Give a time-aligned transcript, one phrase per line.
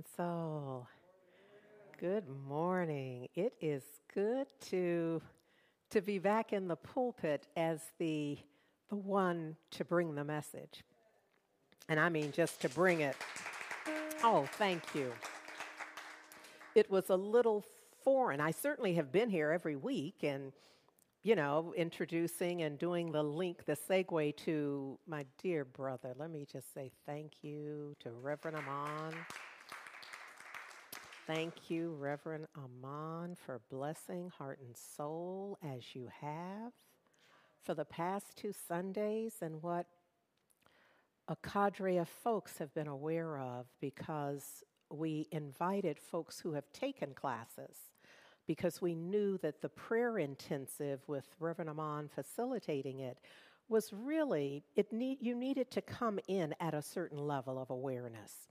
[0.00, 0.88] and soul.
[1.98, 3.28] Good morning.
[3.34, 3.82] It is
[4.14, 5.20] good to
[5.90, 8.38] to be back in the pulpit as the
[8.88, 10.84] the one to bring the message.
[11.90, 13.14] And I mean just to bring it.
[14.24, 15.12] Oh, thank you.
[16.74, 17.66] It was a little
[18.02, 18.40] foreign.
[18.40, 20.52] I certainly have been here every week and
[21.22, 26.14] you know, introducing and doing the link, the segue to my dear brother.
[26.16, 29.14] Let me just say thank you to Reverend Amon.
[31.32, 36.72] Thank you, Reverend Amon, for blessing heart and soul as you have
[37.62, 39.86] for the past two Sundays and what
[41.28, 47.14] a cadre of folks have been aware of because we invited folks who have taken
[47.14, 47.76] classes
[48.48, 53.18] because we knew that the prayer intensive with Reverend Amon facilitating it
[53.68, 58.48] was really it need you needed to come in at a certain level of awareness.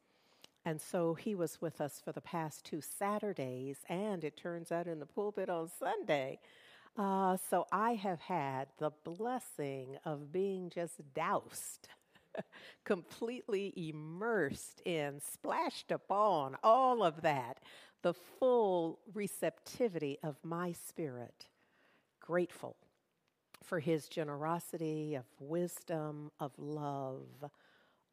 [0.66, 4.88] And so he was with us for the past two Saturdays, and it turns out
[4.88, 6.40] in the pulpit on Sunday.
[6.98, 11.88] Uh, so I have had the blessing of being just doused,
[12.84, 17.60] completely immersed in, splashed upon, all of that,
[18.02, 21.48] the full receptivity of my spirit.
[22.20, 22.76] Grateful
[23.64, 27.50] for his generosity of wisdom, of love,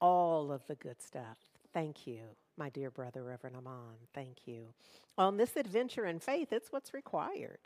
[0.00, 1.55] all of the good stuff.
[1.76, 2.20] Thank you,
[2.56, 3.96] my dear brother, Reverend Amon.
[4.14, 4.68] Thank you.
[5.18, 7.58] On this adventure in faith, it's what's required.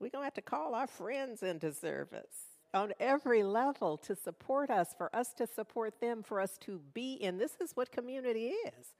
[0.00, 4.68] We're going to have to call our friends into service on every level to support
[4.68, 7.38] us, for us to support them, for us to be in.
[7.38, 8.94] This is what community is.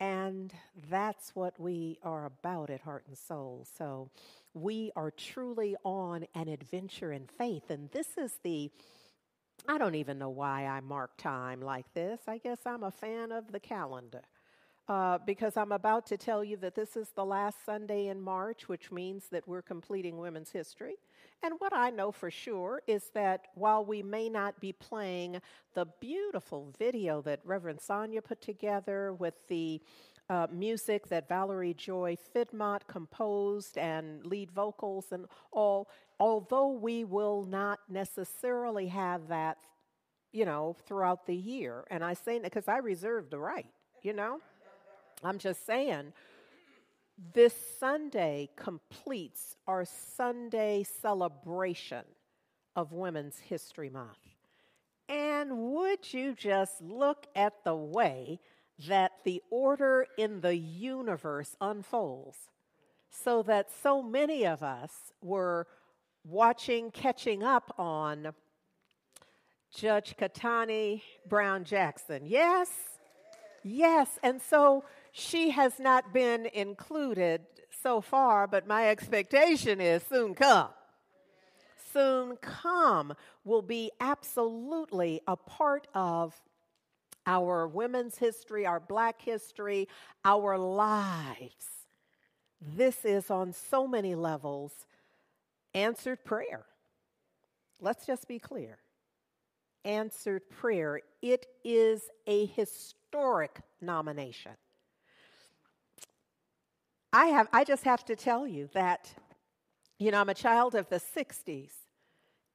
[0.00, 0.50] And
[0.88, 3.66] that's what we are about at Heart and Soul.
[3.76, 4.10] So
[4.54, 7.68] we are truly on an adventure in faith.
[7.68, 8.70] And this is the,
[9.66, 12.20] I don't even know why I mark time like this.
[12.26, 14.22] I guess I'm a fan of the calendar.
[14.88, 18.68] Uh, because I'm about to tell you that this is the last Sunday in March,
[18.68, 20.94] which means that we're completing women's history.
[21.42, 25.42] And what I know for sure is that while we may not be playing
[25.74, 29.82] the beautiful video that Reverend Sonia put together with the
[30.30, 35.88] uh, music that Valerie Joy Fidmont composed and lead vocals and all,
[36.20, 39.58] although we will not necessarily have that,
[40.32, 41.84] you know, throughout the year.
[41.90, 43.70] And I say that because I reserve the right,
[44.02, 44.40] you know?
[45.24, 46.12] I'm just saying,
[47.32, 52.04] this Sunday completes our Sunday celebration
[52.76, 54.18] of Women's History Month.
[55.08, 58.38] And would you just look at the way
[58.86, 62.36] that the order in the universe unfolds
[63.10, 65.66] so that so many of us were
[66.24, 68.32] watching, catching up on
[69.74, 72.22] Judge Ketanji Brown Jackson.
[72.24, 72.70] Yes?
[73.64, 74.18] Yes.
[74.22, 77.42] And so she has not been included
[77.82, 80.68] so far, but my expectation is soon come.
[81.92, 83.14] soon come
[83.44, 86.40] will be absolutely a part of
[87.28, 89.86] our women's history, our black history,
[90.24, 91.86] our lives.
[92.60, 94.72] This is on so many levels
[95.74, 96.64] answered prayer.
[97.80, 98.78] Let's just be clear.
[99.84, 101.02] Answered prayer.
[101.22, 104.52] It is a historic nomination.
[107.12, 109.12] I have I just have to tell you that
[109.98, 111.70] you know I'm a child of the 60s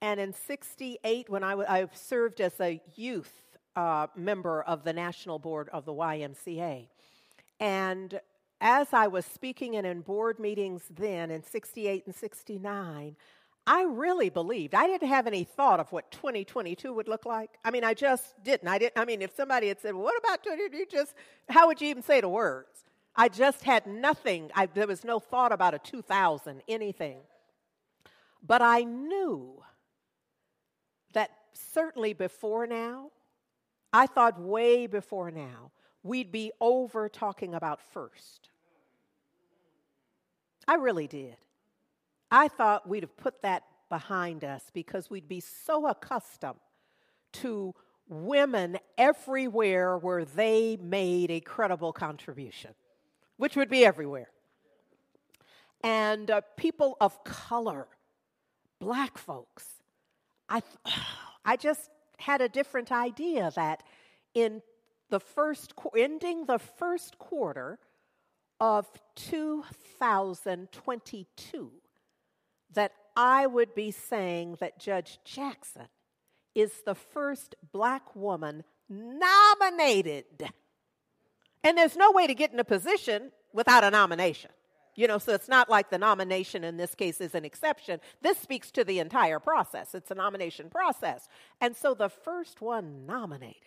[0.02, 4.94] and in 68 when I, w- I served as a youth uh, member of the
[4.94, 6.88] national board of the YMCA
[7.60, 8.20] and
[8.62, 13.16] as I was speaking and in board meetings then in 68 and 69
[13.66, 14.75] I really believed.
[14.75, 17.52] I didn't have any thought of what 2022 would look like.
[17.64, 18.68] I mean, I just didn't.
[18.68, 18.98] I didn't.
[18.98, 21.14] I mean, if somebody had said, well, "What about 2022?" Just
[21.48, 22.84] how would you even say the words?
[23.16, 24.52] I just had nothing.
[24.56, 27.20] I, there was no thought about a 2000, anything.
[28.46, 29.62] But I knew
[31.14, 33.12] that certainly before now,
[33.94, 38.50] I thought way before now, we'd be over talking about first.
[40.67, 41.38] I really did.
[42.32, 46.60] I thought we'd have put that behind us because we'd be so accustomed
[47.34, 47.75] to
[48.10, 52.72] women everywhere where they made a credible contribution
[53.38, 54.29] which would be everywhere.
[55.84, 57.88] And uh, people of color,
[58.79, 59.65] black folks.
[60.48, 60.62] I,
[61.46, 61.89] I just
[62.20, 63.84] had a different idea that
[64.34, 64.62] in
[65.10, 67.79] the first, ending the first quarter
[68.60, 71.72] of 2022,
[72.74, 75.88] that I would be saying that Judge Jackson
[76.55, 80.50] is the first black woman nominated
[81.63, 84.51] and there's no way to get in a position without a nomination.
[84.95, 88.00] You know, so it's not like the nomination in this case is an exception.
[88.21, 89.95] This speaks to the entire process.
[89.95, 91.27] It's a nomination process.
[91.62, 93.57] And so the first one nominated.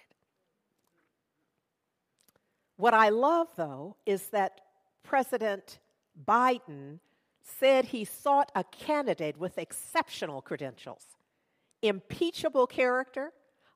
[2.77, 4.61] What I love, though, is that
[5.03, 5.79] President
[6.27, 7.01] Biden
[7.43, 11.05] said he sought a candidate with exceptional credentials,
[11.83, 13.33] impeachable character,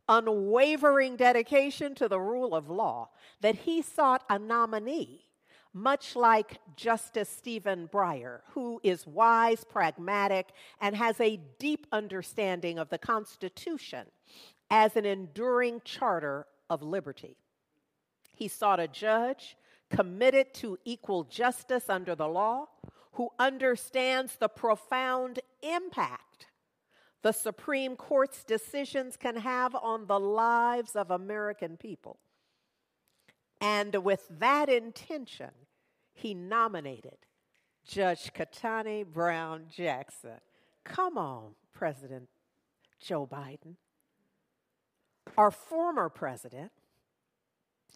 [0.08, 3.08] unwavering dedication to the rule of law
[3.40, 5.24] that he sought a nominee,
[5.72, 10.48] much like Justice Stephen Breyer, who is wise, pragmatic,
[10.80, 14.06] and has a deep understanding of the Constitution
[14.70, 17.36] as an enduring charter of liberty.
[18.34, 19.56] He sought a judge
[19.90, 22.66] committed to equal justice under the law,
[23.12, 26.46] who understands the profound impact
[27.22, 32.18] the Supreme Court's decisions can have on the lives of American people.
[33.60, 35.50] And with that intention,
[36.12, 37.18] he nominated
[37.86, 40.40] Judge Ketanji Brown Jackson.
[40.84, 42.28] Come on, President
[43.00, 43.76] Joe Biden.
[45.36, 46.72] Our former president,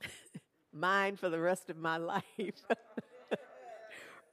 [0.73, 2.25] mine for the rest of my life,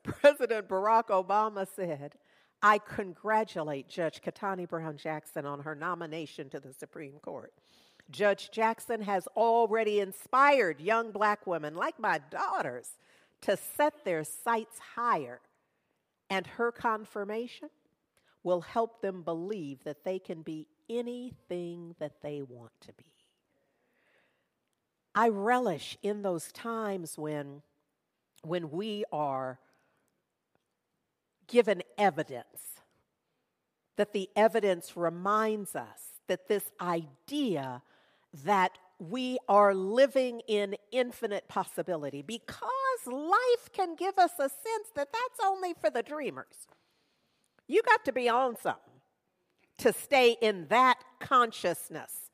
[0.03, 2.15] President Barack Obama said,
[2.63, 7.53] I congratulate Judge Ketanji Brown Jackson on her nomination to the Supreme Court.
[8.09, 12.89] Judge Jackson has already inspired young black women, like my daughters,
[13.41, 15.39] to set their sights higher.
[16.29, 17.69] And her confirmation
[18.43, 23.05] will help them believe that they can be anything that they want to be.
[25.13, 27.61] I relish in those times when,
[28.43, 29.59] when we are
[31.47, 32.79] given evidence,
[33.97, 37.81] that the evidence reminds us that this idea
[38.43, 42.69] that we are living in infinite possibility because
[43.07, 46.67] life can give us a sense that that's only for the dreamers.
[47.67, 49.01] You got to be on something
[49.79, 52.29] to stay in that consciousness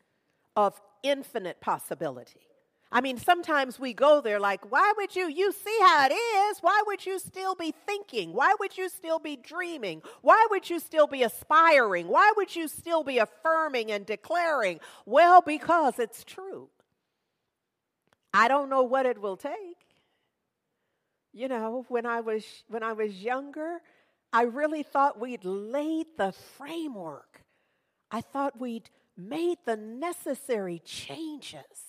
[0.55, 2.41] of infinite possibility.
[2.91, 5.27] I mean, sometimes we go there like, why would you?
[5.27, 6.59] You see how it is.
[6.59, 8.33] Why would you still be thinking?
[8.33, 10.01] Why would you still be dreaming?
[10.21, 12.07] Why would you still be aspiring?
[12.07, 14.79] Why would you still be affirming and declaring?
[15.05, 16.69] Well, because it's true.
[18.33, 19.53] I don't know what it will take.
[21.33, 23.79] You know, when I was when I was younger,
[24.31, 27.41] I really thought we'd laid the framework.
[28.09, 31.86] I thought we'd made the necessary changes.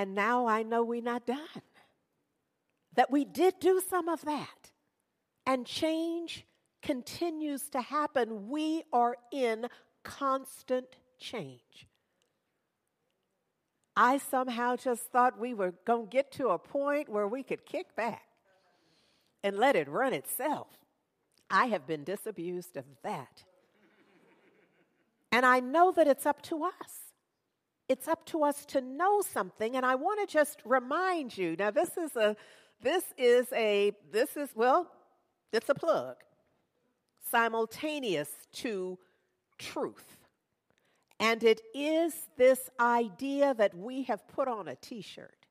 [0.00, 1.62] And now I know we're not done.
[2.94, 4.70] That we did do some of that.
[5.44, 6.46] And change
[6.80, 8.48] continues to happen.
[8.48, 9.66] We are in
[10.02, 10.86] constant
[11.18, 11.86] change.
[13.94, 17.66] I somehow just thought we were going to get to a point where we could
[17.66, 18.22] kick back
[19.44, 20.68] and let it run itself.
[21.50, 23.44] I have been disabused of that.
[25.30, 27.09] And I know that it's up to us.
[27.90, 29.74] It's up to us to know something.
[29.74, 32.36] And I want to just remind you now, this is a,
[32.80, 34.86] this is a, this is, well,
[35.52, 36.14] it's a plug
[37.32, 38.96] simultaneous to
[39.58, 40.18] truth.
[41.18, 45.46] And it is this idea that we have put on a t shirt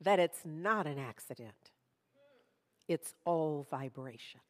[0.00, 1.70] that it's not an accident,
[2.88, 4.40] it's all vibration.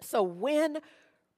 [0.00, 0.78] So when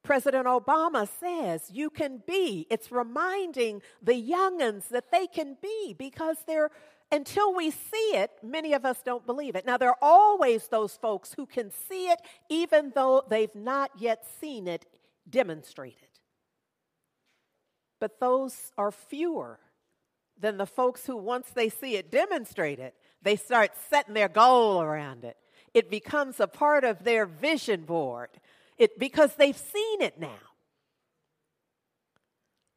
[0.03, 6.37] President Obama says you can be, it's reminding the youngins that they can be because
[6.47, 6.71] they're
[7.13, 9.67] until we see it, many of us don't believe it.
[9.67, 14.25] Now, there are always those folks who can see it even though they've not yet
[14.41, 14.87] seen it
[15.29, 16.09] demonstrated.
[17.99, 19.59] But those are fewer
[20.39, 22.93] than the folks who, once they see it demonstrated,
[23.23, 25.37] they start setting their goal around it.
[25.75, 28.31] It becomes a part of their vision board
[28.81, 30.49] it, because they've seen it now.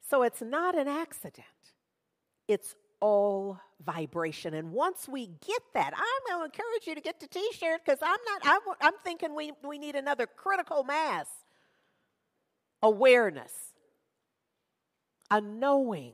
[0.09, 1.47] So it's not an accident,
[2.47, 4.53] it's all vibration.
[4.53, 7.99] And once we get that, I'm going to encourage you to get the t-shirt because
[8.01, 11.27] I'm not, I'm, I'm thinking we, we need another critical mass
[12.81, 13.51] awareness,
[15.31, 16.13] a knowing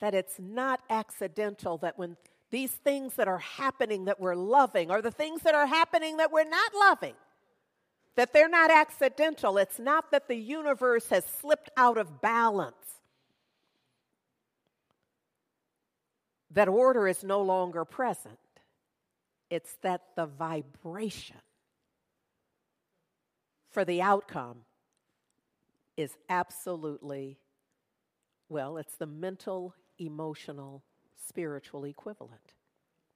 [0.00, 2.16] that it's not accidental that when
[2.50, 6.30] these things that are happening that we're loving are the things that are happening that
[6.30, 7.14] we're not loving,
[8.16, 9.58] that they're not accidental.
[9.58, 12.76] It's not that the universe has slipped out of balance.
[16.54, 18.38] that order is no longer present.
[19.50, 21.36] It's that the vibration
[23.70, 24.58] for the outcome
[25.96, 27.38] is absolutely,
[28.48, 30.82] well, it's the mental, emotional,
[31.28, 32.54] spiritual equivalent,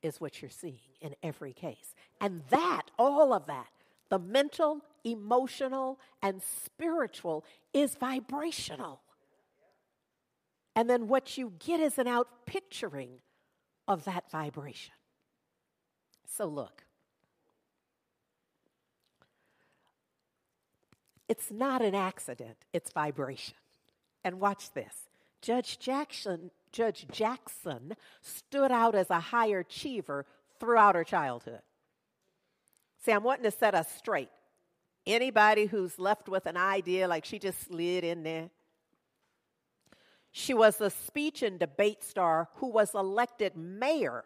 [0.02, 1.95] is what you're seeing in every case.
[2.21, 3.67] And that, all of that,
[4.10, 9.00] the mental, emotional, and spiritual is vibrational.
[10.74, 13.20] And then what you get is an out picturing
[13.86, 14.94] of that vibration.
[16.24, 16.84] So, look,
[21.28, 23.56] it's not an accident, it's vibration.
[24.24, 25.08] And watch this
[25.42, 30.26] Judge Jackson, Judge Jackson stood out as a high achiever
[30.60, 31.62] throughout her childhood.
[33.05, 34.31] See, I'm wanting to set us straight.
[35.07, 38.50] Anybody who's left with an idea like she just slid in there,
[40.31, 44.25] she was a speech and debate star who was elected mayor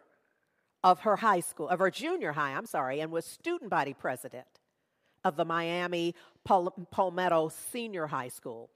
[0.83, 4.47] of her high school, of her junior high, I'm sorry, and was student body president
[5.23, 6.13] of the Miami
[6.43, 8.69] Palmetto Senior High School.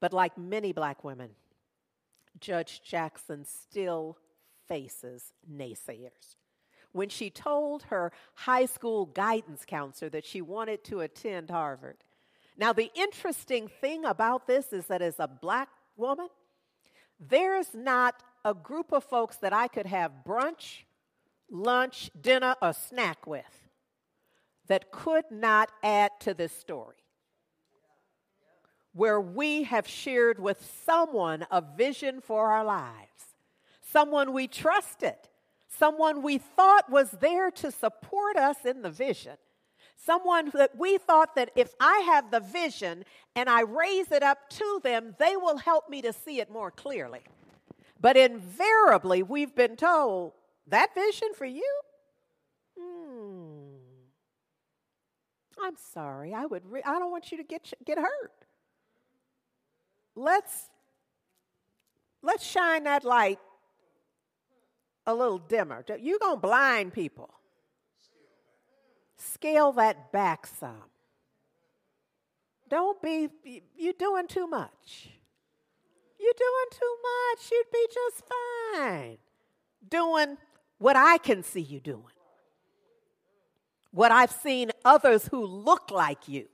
[0.00, 1.30] But like many black women,
[2.40, 4.16] Judge Jackson still
[4.66, 6.36] faces naysayers.
[6.92, 11.98] When she told her high school guidance counselor that she wanted to attend Harvard.
[12.56, 16.28] Now, the interesting thing about this is that as a black woman,
[17.18, 20.80] there's not a group of folks that I could have brunch,
[21.50, 23.68] lunch, dinner, or snack with
[24.66, 26.96] that could not add to this story.
[28.92, 33.34] Where we have shared with someone a vision for our lives,
[33.80, 35.16] someone we trusted,
[35.78, 39.36] someone we thought was there to support us in the vision,
[39.96, 43.04] someone that we thought that if I have the vision
[43.36, 46.70] and I raise it up to them, they will help me to see it more
[46.70, 47.20] clearly.
[48.00, 50.32] But invariably, we've been told
[50.66, 51.80] that vision for you?
[52.78, 53.76] Hmm.
[55.62, 56.32] I'm sorry.
[56.32, 56.64] I would.
[56.64, 58.32] Re- I don't want you to get get hurt.
[60.16, 60.70] Let's
[62.22, 63.38] let's shine that light
[65.06, 65.84] a little dimmer.
[65.98, 67.30] You're gonna blind people
[69.20, 70.90] scale that back some.
[72.68, 73.28] Don't be,
[73.76, 75.08] you're doing too much.
[76.18, 77.50] You're doing too much.
[77.50, 79.18] You'd be just fine
[79.88, 80.36] doing
[80.78, 82.04] what I can see you doing.
[83.92, 86.46] What I've seen others who look like you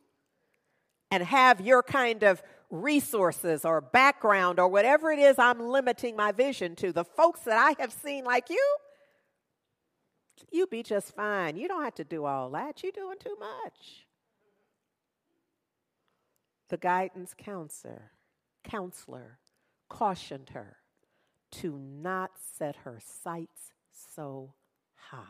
[1.10, 6.32] and have your kind of resources or background or whatever it is I'm limiting my
[6.32, 6.92] vision to.
[6.92, 8.76] The folks that I have seen like you,
[10.50, 11.56] you be just fine.
[11.56, 12.82] You don't have to do all that.
[12.82, 14.06] You're doing too much.
[16.68, 18.10] The guidance counselor,
[18.64, 19.38] counselor
[19.88, 20.78] cautioned her
[21.52, 23.72] to not set her sights
[24.14, 24.54] so
[25.10, 25.20] high.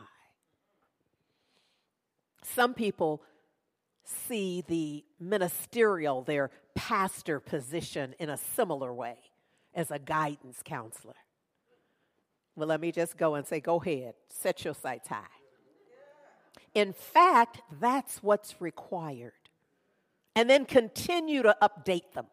[2.43, 3.21] Some people
[4.07, 9.17] see the ministerial, their pastor position, in a similar way
[9.73, 11.15] as a guidance counselor.
[12.55, 15.25] Well, let me just go and say, go ahead, set your sights high.
[16.73, 19.33] In fact, that's what's required.
[20.35, 22.27] And then continue to update them.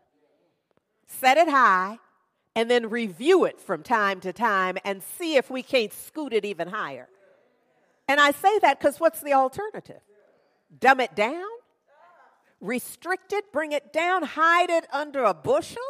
[1.07, 1.99] Set it high
[2.55, 6.45] and then review it from time to time and see if we can't scoot it
[6.45, 7.09] even higher.
[8.09, 10.01] And I say that because what's the alternative?
[10.79, 11.45] Dumb it down?
[12.65, 13.53] Restrict it?
[13.53, 14.23] Bring it down?
[14.23, 15.83] Hide it under a bushel?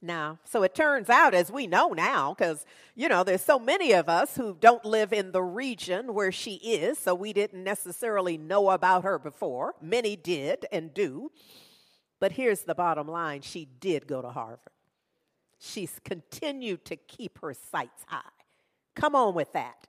[0.00, 2.64] Now, so it turns out, as we know now, because,
[2.94, 6.54] you know, there's so many of us who don't live in the region where she
[6.54, 9.74] is, so we didn't necessarily know about her before.
[9.82, 11.32] Many did and do.
[12.18, 14.72] But here's the bottom line she did go to Harvard.
[15.58, 18.22] She's continued to keep her sights high.
[18.94, 19.86] Come on with that.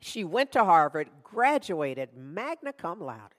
[0.00, 3.34] She went to Harvard, graduated magna cum laude.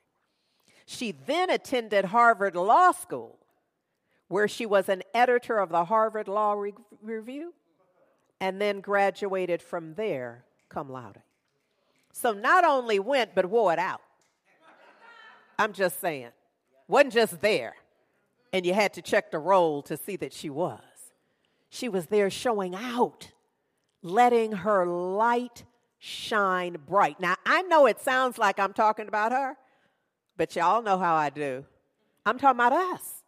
[0.85, 3.37] She then attended Harvard Law School,
[4.27, 7.53] where she was an editor of the Harvard Law Re- Review,
[8.39, 11.21] and then graduated from there cum laude.
[12.11, 14.01] So not only went, but wore it out.
[15.57, 16.29] I'm just saying
[16.87, 17.75] wasn't just there
[18.51, 20.79] and you had to check the roll to see that she was.
[21.69, 23.31] She was there showing out,
[24.03, 25.63] letting her light
[25.97, 27.19] shine bright.
[27.19, 29.57] Now, I know it sounds like I'm talking about her,
[30.37, 31.65] but y'all know how I do.
[32.25, 33.23] I'm talking about us.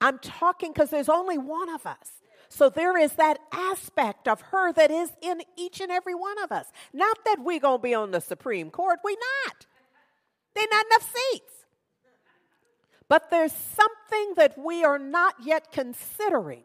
[0.00, 2.20] I'm talking because there's only one of us.
[2.48, 6.50] So there is that aspect of her that is in each and every one of
[6.50, 6.66] us.
[6.92, 8.98] Not that we're going to be on the Supreme Court.
[9.04, 9.66] we not.
[10.54, 11.52] There not enough seats.
[13.08, 16.64] But there's something that we are not yet considering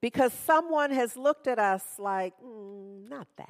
[0.00, 3.48] because someone has looked at us like, mm, not that.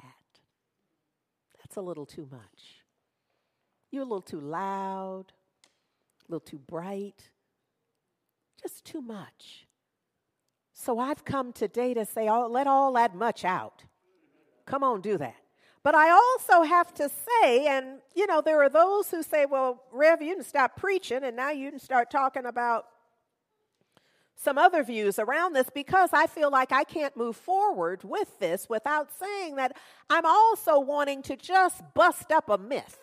[1.57, 2.82] That's a little too much.
[3.93, 5.25] You're a little too loud,
[6.27, 7.29] a little too bright,
[8.59, 9.67] just too much.
[10.73, 13.83] So I've come today to say, oh, let all that much out.
[14.65, 15.35] Come on, do that.
[15.83, 19.83] But I also have to say, and you know, there are those who say, well,
[19.91, 22.87] Rev, you can stop preaching and now you can start talking about
[24.35, 28.67] some other views around this because I feel like I can't move forward with this
[28.67, 29.77] without saying that
[30.09, 32.97] I'm also wanting to just bust up a myth.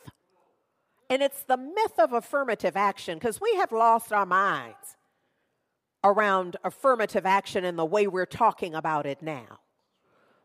[1.10, 4.96] And it's the myth of affirmative action because we have lost our minds
[6.02, 9.58] around affirmative action and the way we're talking about it now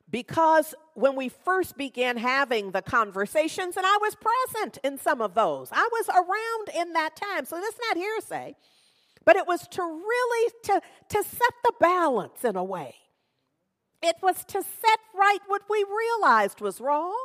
[0.10, 5.34] because when we first began having the conversations, and I was present in some of
[5.34, 7.46] those, I was around in that time.
[7.46, 8.56] So that's not hearsay,
[9.24, 12.96] but it was to really to, to set the balance in a way.
[14.02, 17.18] It was to set right what we realized was wrong,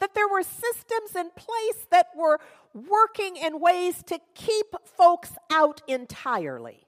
[0.00, 2.38] that there were systems in place that were
[2.74, 6.86] working in ways to keep folks out entirely,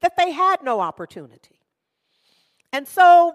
[0.00, 1.60] that they had no opportunity.
[2.72, 3.34] And so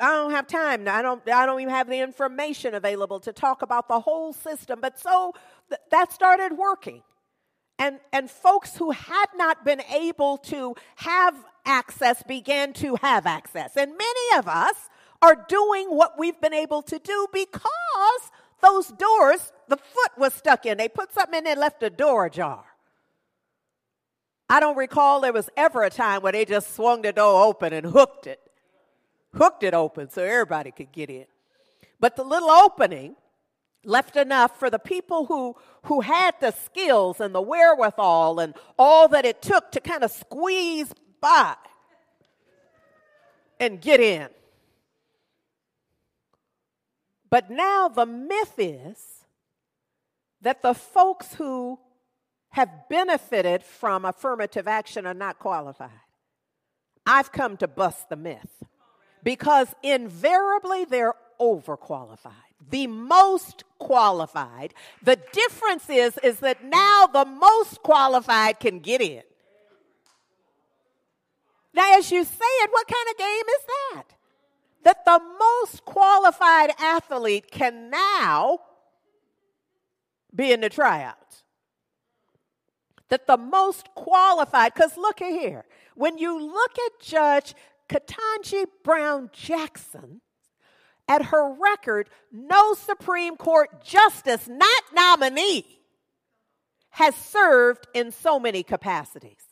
[0.00, 0.88] I don't have time.
[0.88, 4.80] I don't, I don't even have the information available to talk about the whole system.
[4.80, 5.34] But so
[5.68, 7.02] th- that started working.
[7.78, 13.76] And, and folks who had not been able to have access began to have access.
[13.76, 14.89] And many of us
[15.22, 18.30] are doing what we've been able to do because
[18.62, 20.78] those doors, the foot was stuck in.
[20.78, 22.64] They put something in there and left the door ajar.
[24.48, 27.72] I don't recall there was ever a time where they just swung the door open
[27.72, 28.40] and hooked it
[29.34, 31.26] hooked it open so everybody could get in.
[31.98, 33.16] But the little opening
[33.84, 39.08] left enough for the people who, who had the skills and the wherewithal and all
[39.08, 41.54] that it took to kind of squeeze by
[43.58, 44.28] and get in.
[47.30, 49.24] But now the myth is
[50.42, 51.78] that the folks who
[52.50, 55.90] have benefited from affirmative action are not qualified.
[57.06, 58.64] I've come to bust the myth
[59.22, 62.32] because invariably they're overqualified.
[62.68, 64.74] The most qualified.
[65.02, 69.22] The difference is is that now the most qualified can get in.
[71.72, 74.19] Now as you say it what kind of game is that
[74.82, 78.58] that the most qualified athlete can now
[80.34, 81.44] be in the tryouts
[83.08, 85.64] that the most qualified because look at here
[85.94, 87.54] when you look at judge
[87.90, 90.20] Ketanji Brown Jackson,
[91.08, 95.80] at her record, no Supreme Court justice, not nominee,
[96.90, 99.42] has served in so many capacities.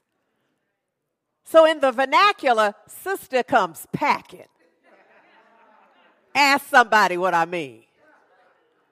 [1.44, 4.46] So, in the vernacular, sister comes packing.
[6.38, 7.82] Ask somebody what I mean.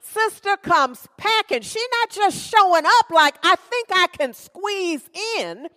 [0.01, 1.63] Sister comes packing.
[1.63, 5.69] She not just showing up like I think I can squeeze in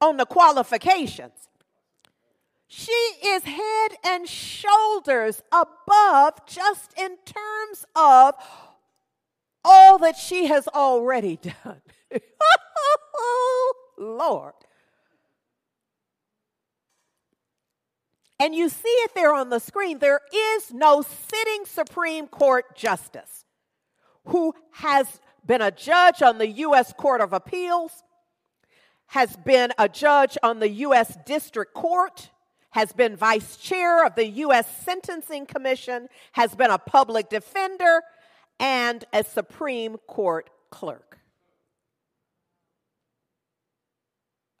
[0.00, 1.48] on the qualifications.
[2.68, 8.34] She is head and shoulders above just in terms of
[9.64, 11.82] all that she has already done.
[13.98, 14.54] Lord.
[18.42, 20.00] And you see it there on the screen.
[20.00, 23.44] There is no sitting Supreme Court justice
[24.24, 26.92] who has been a judge on the U.S.
[26.92, 28.02] Court of Appeals,
[29.06, 31.16] has been a judge on the U.S.
[31.24, 32.30] District Court,
[32.70, 34.66] has been vice chair of the U.S.
[34.84, 38.02] Sentencing Commission, has been a public defender,
[38.58, 41.18] and a Supreme Court clerk.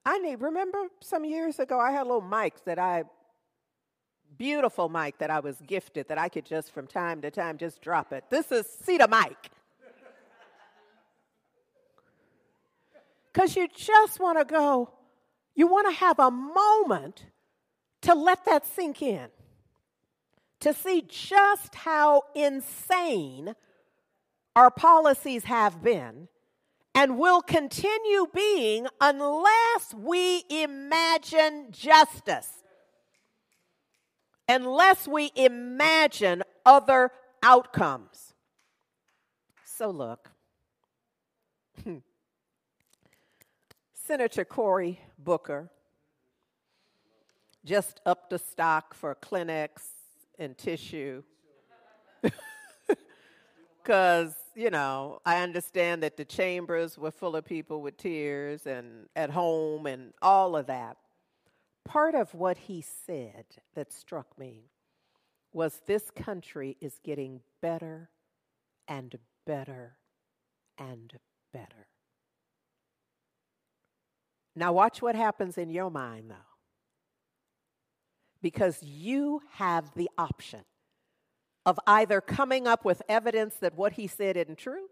[0.06, 3.02] I need, remember some years ago, I had little mic that I
[4.42, 7.80] beautiful mic that I was gifted that I could just from time to time just
[7.80, 8.24] drop it.
[8.28, 9.36] This is the mic.
[13.32, 14.90] Because you just want to go,
[15.54, 17.26] you want to have a moment
[18.00, 19.28] to let that sink in,
[20.58, 23.54] to see just how insane
[24.56, 26.26] our policies have been
[26.96, 32.61] and will continue being unless we imagine justice
[34.48, 37.10] unless we imagine other
[37.42, 38.34] outcomes.
[39.64, 40.30] So, look,
[41.82, 41.98] hmm.
[43.94, 45.70] Senator Cory Booker
[47.64, 49.70] just upped the stock for Kleenex
[50.38, 51.22] and tissue.
[53.82, 59.08] Because, you know, I understand that the chambers were full of people with tears and
[59.16, 60.96] at home and all of that
[61.84, 64.70] part of what he said that struck me
[65.52, 68.10] was this country is getting better
[68.88, 69.98] and better
[70.78, 71.18] and
[71.52, 71.88] better.
[74.54, 76.36] Now, watch what happens in your mind, though.
[78.42, 80.64] Because you have the option
[81.64, 84.88] of either coming up with evidence that what he said isn't true.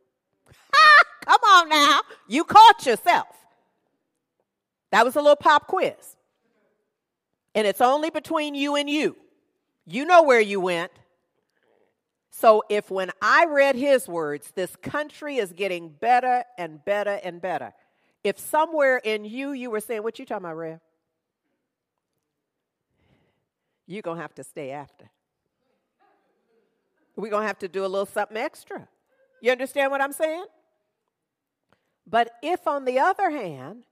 [1.24, 3.26] Come on now, you caught yourself.
[4.92, 6.16] That was a little pop quiz
[7.54, 9.16] and it's only between you and you.
[9.86, 10.92] You know where you went.
[12.30, 17.40] So if when I read his words, this country is getting better and better and
[17.40, 17.72] better,
[18.22, 20.80] if somewhere in you you were saying, What you talking about, Rev?
[23.86, 25.10] You're to have to stay after.
[27.16, 28.88] We're to have to do a little something extra.
[29.42, 30.44] You understand what I'm saying?
[32.06, 33.84] But if, on the other hand,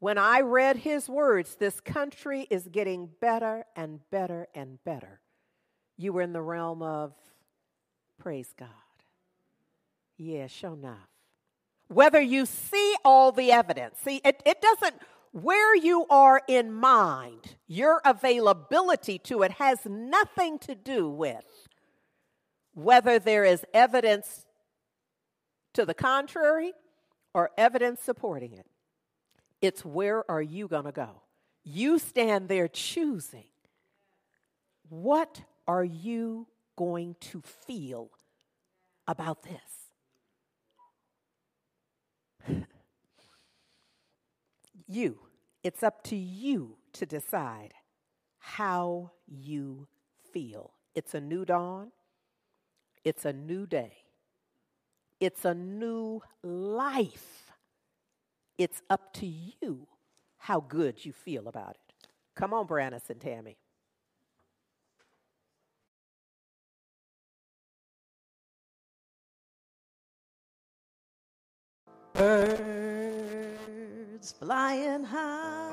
[0.00, 5.20] when I read his words, this country is getting better and better and better.
[5.96, 7.12] You were in the realm of
[8.18, 8.68] praise God.
[10.16, 11.08] Yeah, sure enough.
[11.88, 14.96] Whether you see all the evidence, see, it, it doesn't,
[15.32, 21.44] where you are in mind, your availability to it has nothing to do with
[22.74, 24.46] whether there is evidence
[25.74, 26.72] to the contrary
[27.34, 28.66] or evidence supporting it.
[29.60, 31.22] It's where are you going to go?
[31.64, 33.44] You stand there choosing.
[34.88, 38.10] What are you going to feel
[39.06, 39.60] about this?
[44.86, 45.18] you.
[45.64, 47.74] It's up to you to decide
[48.38, 49.88] how you
[50.32, 50.72] feel.
[50.94, 51.90] It's a new dawn.
[53.04, 53.92] It's a new day.
[55.20, 57.47] It's a new life.
[58.58, 59.86] It's up to you
[60.38, 61.94] how good you feel about it.
[62.34, 63.56] Come on, Brannis and Tammy.
[72.14, 73.52] Birds
[74.40, 75.70] flying high,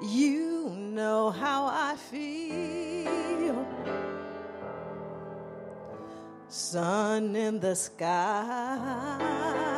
[0.00, 3.66] you know how I feel.
[6.46, 9.77] Sun in the sky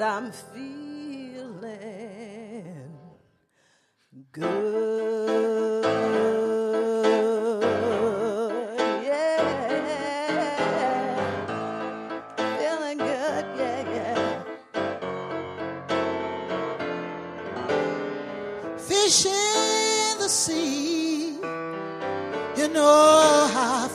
[0.00, 1.60] and I'm feeling
[4.32, 5.84] good.
[9.04, 9.66] Yeah,
[12.36, 13.44] feeling good.
[13.58, 14.44] Yeah, yeah.
[18.78, 21.38] fish in the sea.
[22.56, 23.88] You know how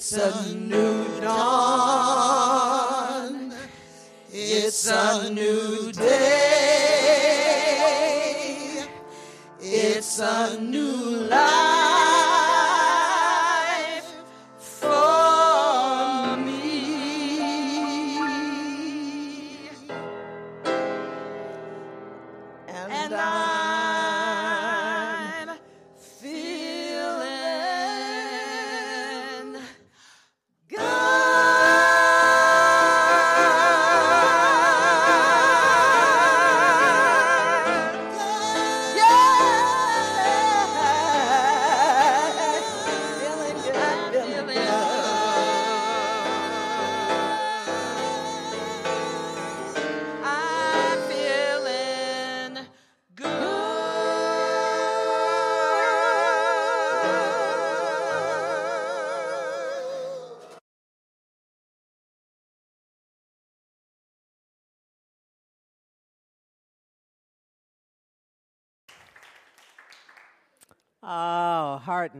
[0.00, 0.59] It's a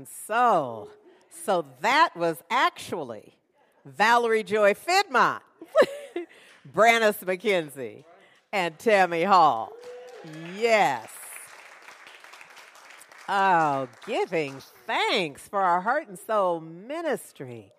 [0.00, 0.88] and soul.
[1.44, 3.34] So that was actually
[3.84, 5.40] Valerie Joy Fidmont,
[6.74, 8.04] Brannis McKenzie,
[8.50, 9.72] and Tammy Hall.
[10.56, 11.10] Yes.
[13.28, 17.70] Oh, giving thanks for our heart and soul ministry.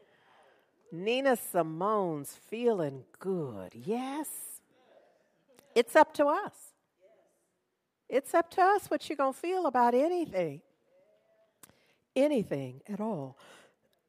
[0.92, 3.72] Nina Simone's feeling good.
[3.74, 4.28] Yes.
[5.74, 6.54] It's up to us.
[8.08, 10.62] It's up to us what you're going to feel about anything.
[12.16, 13.38] Anything at all.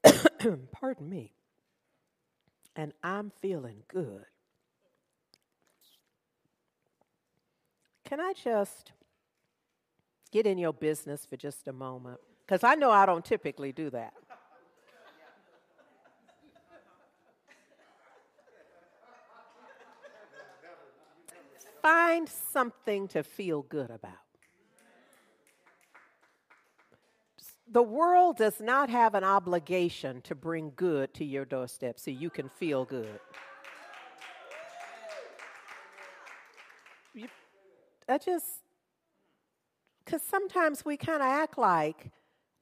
[0.72, 1.32] Pardon me.
[2.74, 4.24] And I'm feeling good.
[8.04, 8.92] Can I just
[10.30, 12.18] get in your business for just a moment?
[12.44, 14.14] Because I know I don't typically do that.
[21.80, 24.12] Find something to feel good about.
[27.68, 32.28] The world does not have an obligation to bring good to your doorstep so you
[32.28, 33.20] can feel good.
[37.14, 37.28] You-
[38.08, 38.46] I just,
[40.04, 42.10] because sometimes we kind of act like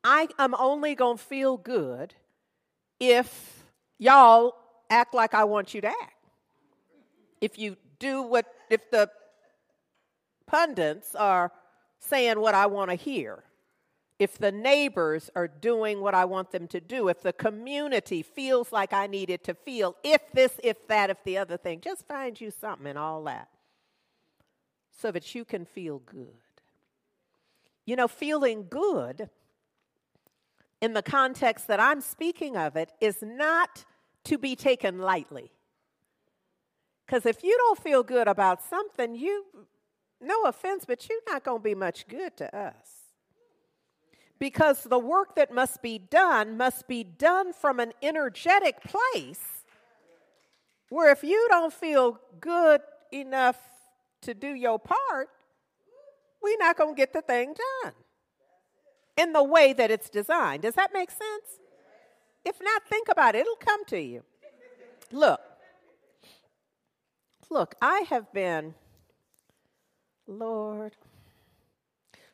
[0.04, 2.14] I am only going to feel good
[2.98, 3.64] if
[3.98, 4.54] y'all
[4.90, 6.14] act like I want you to act.
[7.40, 9.10] If you do what, if the
[10.46, 11.52] pundits are
[11.98, 13.44] saying what I want to hear,
[14.20, 18.70] if the neighbors are doing what I want them to do, if the community feels
[18.70, 22.06] like I need it to feel, if this, if that, if the other thing, just
[22.06, 23.48] find you something and all that
[25.00, 26.36] so that you can feel good.
[27.86, 29.30] You know, feeling good
[30.82, 33.86] in the context that I'm speaking of it, is not
[34.24, 35.50] to be taken lightly.
[37.06, 39.46] Because if you don't feel good about something, you,
[40.20, 42.99] no offense, but you're not going to be much good to us.
[44.40, 49.60] Because the work that must be done must be done from an energetic place
[50.88, 52.80] where if you don't feel good
[53.12, 53.58] enough
[54.22, 55.28] to do your part,
[56.42, 57.92] we're not going to get the thing done
[59.16, 60.62] in the way that it's designed.
[60.62, 61.60] Does that make sense?
[62.44, 64.24] If not, think about it, it'll come to you.
[65.12, 65.40] Look,
[67.50, 68.74] look, I have been,
[70.26, 70.96] Lord.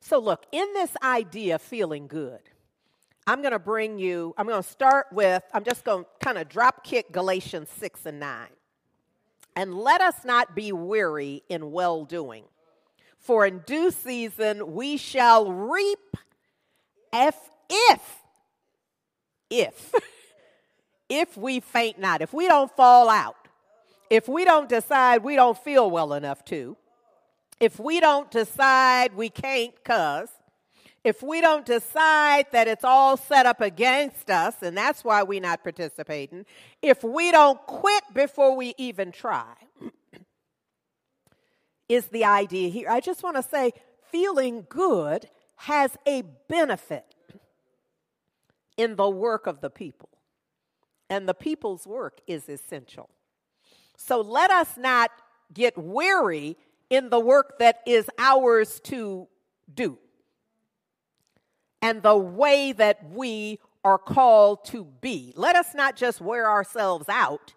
[0.08, 2.38] So, look, in this idea of feeling good,
[3.26, 6.38] I'm going to bring you, I'm going to start with, I'm just going to kind
[6.38, 8.46] of drop kick Galatians 6 and 9.
[9.56, 12.44] And let us not be weary in well doing,
[13.18, 16.16] for in due season we shall reap
[17.12, 17.34] if,
[17.68, 18.00] if,
[19.50, 19.92] if,
[21.08, 23.48] if we faint not, if we don't fall out,
[24.08, 26.76] if we don't decide we don't feel well enough to,
[27.60, 30.30] if we don't decide we can't cuz,
[31.04, 35.40] if we don't decide that it's all set up against us and that's why we're
[35.40, 36.44] not participating,
[36.82, 39.54] if we don't quit before we even try,
[41.88, 42.90] is the idea here.
[42.90, 43.72] I just want to say
[44.10, 47.14] feeling good has a benefit
[48.76, 50.08] in the work of the people,
[51.08, 53.08] and the people's work is essential.
[53.96, 55.10] So let us not
[55.54, 56.56] get weary
[56.90, 59.28] in the work that is ours to
[59.72, 59.98] do
[61.82, 65.32] and the way that we are called to be.
[65.36, 67.54] Let us not just wear ourselves out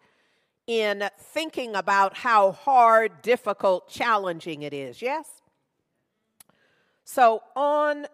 [0.67, 5.01] in thinking about how hard, difficult, challenging it is.
[5.01, 5.41] Yes?
[7.03, 8.05] So on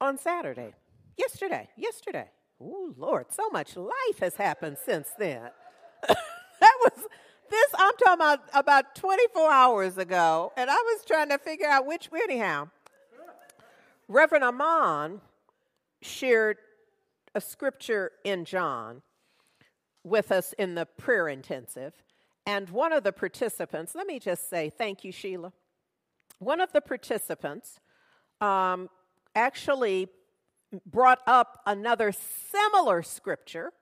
[0.00, 0.74] on Saturday,
[1.16, 2.30] yesterday, yesterday.
[2.60, 5.50] Oh Lord, so much life has happened since then.
[6.08, 6.16] that
[6.84, 7.06] was
[7.50, 11.86] this I'm talking about about 24 hours ago, and I was trying to figure out
[11.86, 12.20] which way.
[12.24, 12.68] anyhow.
[14.08, 15.20] Reverend Amon
[16.02, 16.58] shared
[17.34, 19.02] a scripture in John
[20.04, 21.94] with us in the prayer intensive.
[22.46, 25.52] And one of the participants, let me just say thank you, Sheila.
[26.38, 27.80] One of the participants
[28.40, 28.90] um,
[29.34, 30.08] actually
[30.84, 33.72] brought up another similar scripture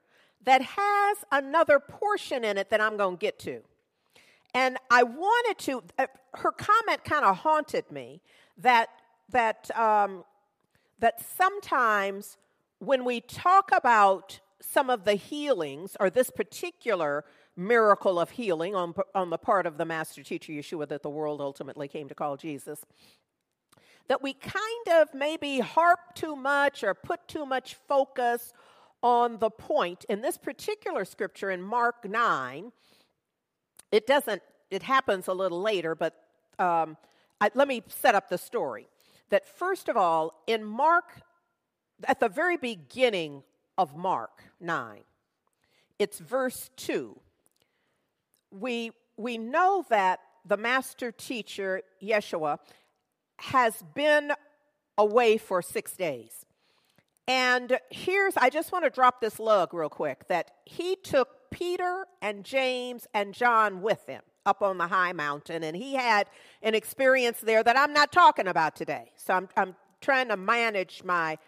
[0.44, 3.60] that has another portion in it that I'm going to get to.
[4.54, 8.20] And I wanted to, uh, her comment kind of haunted me
[8.58, 8.88] that
[9.30, 10.24] that, um,
[10.98, 12.36] that sometimes
[12.78, 17.24] when we talk about some of the healings or this particular
[17.56, 21.40] miracle of healing on, on the part of the master teacher Yeshua that the world
[21.40, 22.84] ultimately came to call Jesus,
[24.08, 28.52] that we kind of maybe harp too much or put too much focus
[29.02, 30.04] on the point.
[30.08, 32.72] In this particular scripture in Mark 9,
[33.90, 36.14] it doesn't, it happens a little later, but
[36.58, 36.96] um,
[37.40, 38.88] I, let me set up the story
[39.30, 41.22] that first of all, in Mark,
[42.04, 43.42] at the very beginning
[43.78, 45.00] of Mark 9,
[45.98, 47.18] it's verse 2.
[48.50, 52.58] We, we know that the master teacher, Yeshua,
[53.38, 54.32] has been
[54.98, 56.46] away for six days.
[57.28, 62.06] And here's, I just want to drop this lug real quick that he took Peter
[62.20, 66.26] and James and John with him up on the high mountain, and he had
[66.62, 69.12] an experience there that I'm not talking about today.
[69.16, 71.38] So I'm, I'm trying to manage my,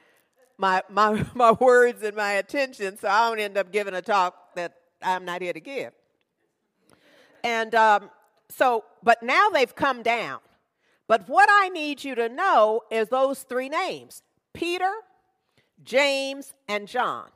[0.59, 4.55] my, my, my words and my attention so I don't end up giving a talk
[4.55, 5.93] that I'm not here to give.
[7.43, 8.11] And um,
[8.49, 10.39] so, but now they've come down.
[11.07, 14.22] But what I need you to know is those three names
[14.55, 14.91] Peter,
[15.85, 17.28] James, and John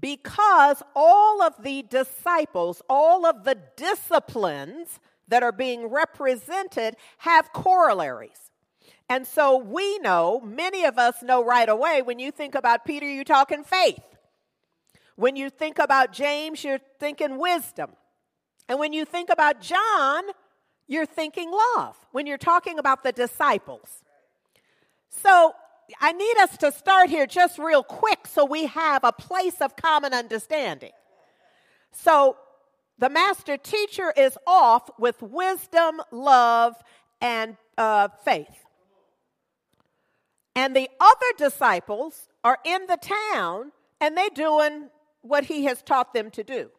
[0.00, 8.50] because all of the disciples, all of the disciplines that are being represented have corollaries.
[9.08, 13.06] And so we know, many of us know right away, when you think about Peter,
[13.06, 14.02] you're talking faith.
[15.16, 17.90] When you think about James, you're thinking wisdom.
[18.68, 20.24] And when you think about John,
[20.86, 21.96] you're thinking love.
[22.12, 24.02] When you're talking about the disciples.
[25.10, 25.54] So
[26.00, 29.76] I need us to start here just real quick so we have a place of
[29.76, 30.92] common understanding.
[31.92, 32.36] So
[32.98, 36.76] the master teacher is off with wisdom, love,
[37.20, 38.64] and uh, faith.
[40.54, 44.88] And the other disciples are in the town and they're doing
[45.22, 46.70] what he has taught them to do.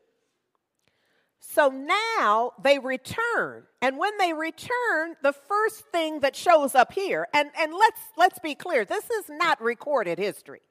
[1.46, 3.64] So now they return.
[3.82, 8.40] And when they return, the first thing that shows up here, and, and let's let's
[8.40, 10.62] be clear, this is not recorded history.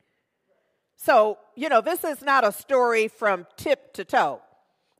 [0.96, 4.40] So, you know, this is not a story from tip to toe.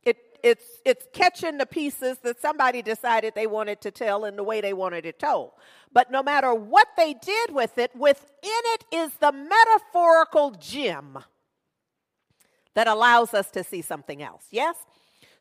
[0.03, 4.43] It, it's, it's catching the pieces that somebody decided they wanted to tell in the
[4.43, 5.51] way they wanted it told.
[5.91, 11.19] But no matter what they did with it, within it is the metaphorical gem
[12.73, 14.45] that allows us to see something else.
[14.51, 14.75] Yes?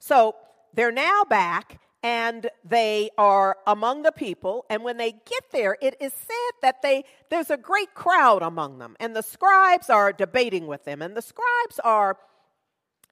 [0.02, 0.34] So
[0.74, 5.94] they're now back and they are among the people and when they get there it
[6.00, 10.66] is said that they there's a great crowd among them and the scribes are debating
[10.66, 12.16] with them and the scribes are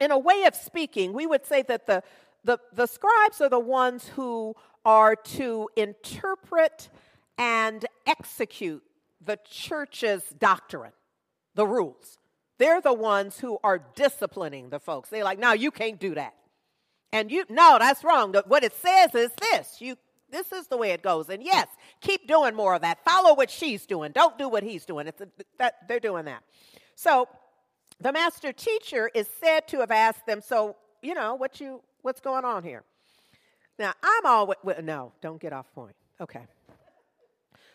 [0.01, 2.03] in a way of speaking we would say that the
[2.43, 6.89] the, the scribes are the ones who are to interpret
[7.39, 8.83] and execute
[9.25, 10.93] the church's doctrine
[11.55, 12.19] the rules.
[12.59, 15.09] They're the ones who are disciplining the folks.
[15.09, 16.35] They're like no you can't do that
[17.13, 18.35] and you no, that's wrong.
[18.47, 19.81] What it says is this.
[19.81, 19.97] You
[20.31, 21.29] this is the way it goes.
[21.29, 21.67] And yes,
[22.01, 23.05] keep doing more of that.
[23.05, 24.13] Follow what she's doing.
[24.13, 25.07] Don't do what he's doing.
[25.07, 26.43] It's a, that they're doing that.
[26.95, 27.29] So
[28.01, 32.21] the master teacher is said to have asked them, so, you know, what you what's
[32.21, 32.85] going on here?
[33.79, 35.97] Now, I'm always no, don't get off point.
[36.21, 36.47] Okay.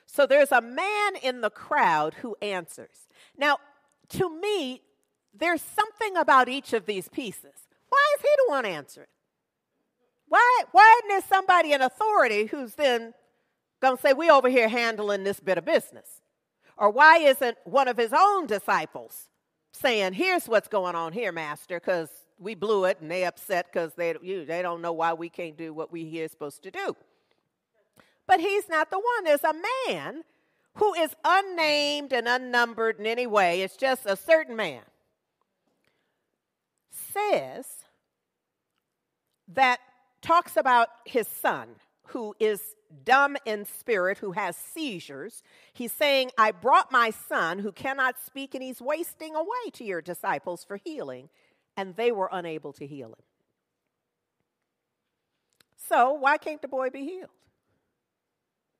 [0.05, 3.07] So there's a man in the crowd who answers.
[3.37, 3.57] Now,
[4.09, 4.81] to me,
[5.37, 7.67] there's something about each of these pieces.
[7.89, 9.07] Why is he the one answering?
[10.27, 13.13] Why, why isn't there somebody in authority who's then
[13.81, 16.21] going to say, we over here handling this bit of business?
[16.77, 19.29] Or why isn't one of his own disciples
[19.71, 22.09] saying, here's what's going on here, master, because
[22.39, 25.73] we blew it and they upset because they, they don't know why we can't do
[25.73, 26.95] what we here supposed to do.
[28.27, 29.23] But he's not the one.
[29.23, 29.53] There's a
[29.87, 30.23] man
[30.75, 33.61] who is unnamed and unnumbered in any way.
[33.61, 34.81] It's just a certain man.
[36.89, 37.65] Says
[39.47, 39.79] that
[40.25, 41.67] talks about his son
[42.07, 42.61] who is
[43.03, 45.43] dumb in spirit, who has seizures.
[45.73, 50.01] He's saying, I brought my son who cannot speak, and he's wasting away to your
[50.01, 51.29] disciples for healing,
[51.77, 53.23] and they were unable to heal him.
[55.87, 57.29] So, why can't the boy be healed?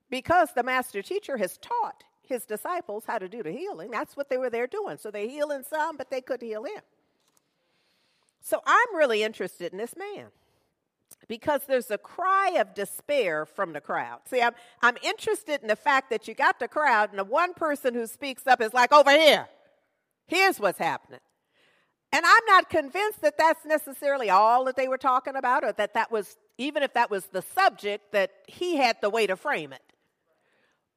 [0.09, 3.91] Because the master teacher has taught his disciples how to do the healing.
[3.91, 4.97] That's what they were there doing.
[4.97, 6.81] So, they're healing some, but they couldn't heal him.
[8.41, 10.27] So, I'm really interested in this man
[11.27, 14.19] because there's a cry of despair from the crowd.
[14.25, 17.53] See, I'm, I'm interested in the fact that you got the crowd, and the one
[17.53, 19.47] person who speaks up is like, over here,
[20.27, 21.19] here's what's happening.
[22.11, 25.93] And I'm not convinced that that's necessarily all that they were talking about, or that
[25.95, 29.73] that was, even if that was the subject, that he had the way to frame
[29.73, 29.81] it.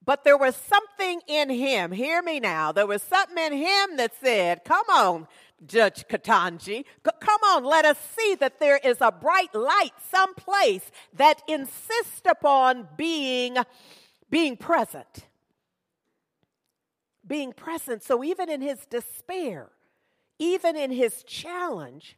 [0.08, 4.12] But there was something in him, hear me now, there was something in him that
[4.18, 5.28] said, Come on,
[5.66, 6.86] Judge Ketanji.
[7.04, 12.88] Come on, let us see that there is a bright light someplace that insists upon
[12.96, 13.58] being,
[14.30, 15.26] being present.
[17.26, 18.02] Being present.
[18.02, 19.68] So even in his despair,
[20.38, 22.16] even in his challenge,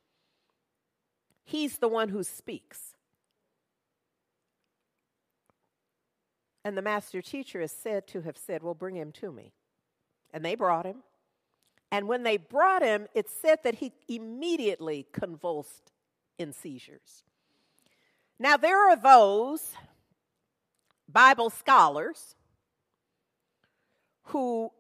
[1.43, 2.90] he's the one who speaks.
[6.65, 9.53] And the master teacher is said to have said, Well, bring him to me.
[10.33, 11.03] And they brought him.
[11.91, 15.91] And when they brought him, it said that he immediately convulsed
[16.39, 17.25] in seizures.
[18.39, 19.75] Now, there are those
[21.09, 22.37] Bible scholars
[24.25, 24.71] who,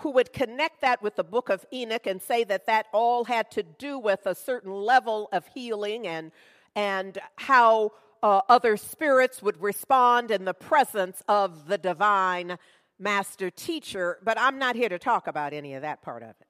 [0.00, 3.50] who would connect that with the book of Enoch and say that that all had
[3.52, 6.30] to do with a certain level of healing and,
[6.76, 7.92] and how
[8.22, 12.58] uh, other spirits would respond in the presence of the divine
[12.98, 16.46] master teacher, but I'm not here to talk about any of that part of it.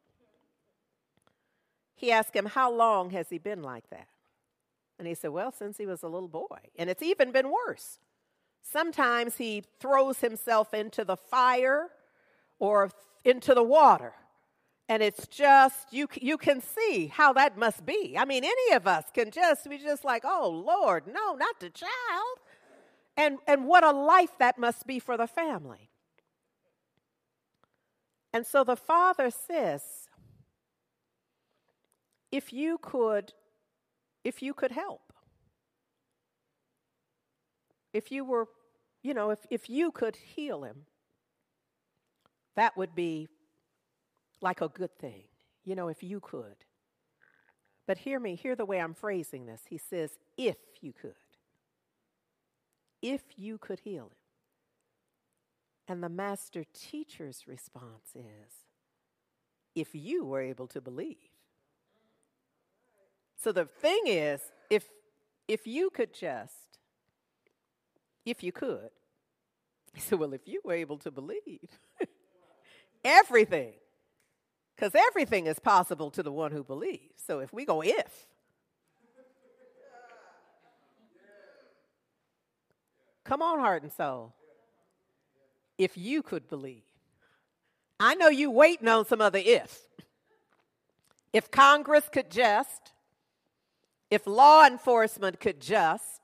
[1.94, 4.08] He asked him, How long has he been like that?
[4.98, 6.58] And he said, Well, since he was a little boy.
[6.76, 7.98] And it's even been worse.
[8.62, 11.88] Sometimes he throws himself into the fire
[12.58, 12.90] or
[13.24, 14.14] into the water.
[14.88, 18.16] And it's just, you, you can see how that must be.
[18.18, 21.70] I mean, any of us can just be just like, oh, Lord, no, not the
[21.70, 22.38] child.
[23.16, 25.90] And, and what a life that must be for the family.
[28.32, 29.82] And so the father says,
[32.30, 33.32] if you could,
[34.24, 35.12] if you could help,
[37.92, 38.48] if you were,
[39.02, 40.86] you know, if, if you could heal him,
[42.56, 43.28] that would be
[44.42, 45.24] like a good thing,
[45.64, 46.64] you know, if you could.
[47.86, 49.62] But hear me, hear the way I'm phrasing this.
[49.68, 51.14] He says, if you could.
[53.00, 54.10] If you could heal him.
[55.88, 58.52] And the master teacher's response is,
[59.74, 61.16] if you were able to believe.
[63.36, 64.40] So the thing is,
[64.70, 64.84] if
[65.48, 66.78] if you could just,
[68.24, 68.90] if you could,
[69.94, 71.68] he said, Well, if you were able to believe,
[73.04, 73.72] everything,
[74.74, 77.22] because everything is possible to the one who believes.
[77.26, 78.26] So if we go if,
[83.24, 84.34] come on, heart and soul.
[85.78, 86.82] If you could believe.
[87.98, 89.80] I know you waiting on some other if.
[91.32, 92.92] If Congress could just,
[94.10, 96.21] if law enforcement could just,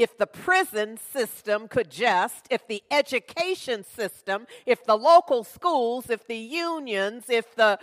[0.00, 6.26] if the prison system could just, if the education system, if the local schools, if
[6.26, 7.78] the unions, if the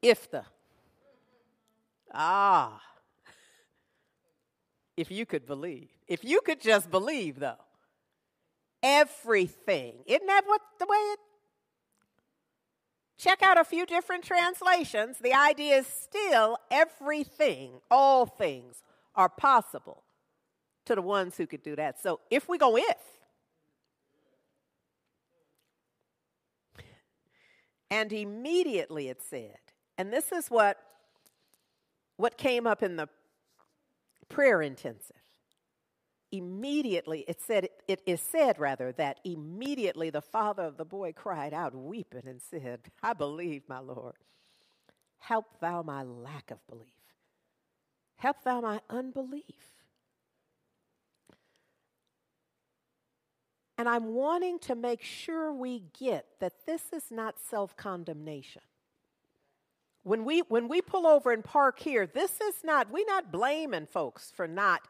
[0.00, 0.44] if the
[2.14, 2.80] ah.
[4.96, 7.62] If you could believe if you could just believe though
[8.82, 11.18] everything isn't that what the way it
[13.18, 18.82] check out a few different translations the idea is still everything all things
[19.16, 20.04] are possible
[20.86, 22.00] to the ones who could do that.
[22.00, 22.98] So if we go if
[27.90, 29.58] and immediately it said
[29.98, 30.78] and this is what
[32.16, 33.08] what came up in the
[34.28, 35.16] prayer intensive.
[36.32, 41.54] Immediately it said it is said rather that immediately the father of the boy cried
[41.54, 44.16] out weeping and said i believe my lord.
[45.18, 47.03] Help thou my lack of belief
[48.16, 49.44] help thou my unbelief.
[53.76, 58.62] And i'm wanting to make sure we get that this is not self-condemnation.
[60.04, 63.86] When we when we pull over and park here this is not we're not blaming
[63.86, 64.86] folks for not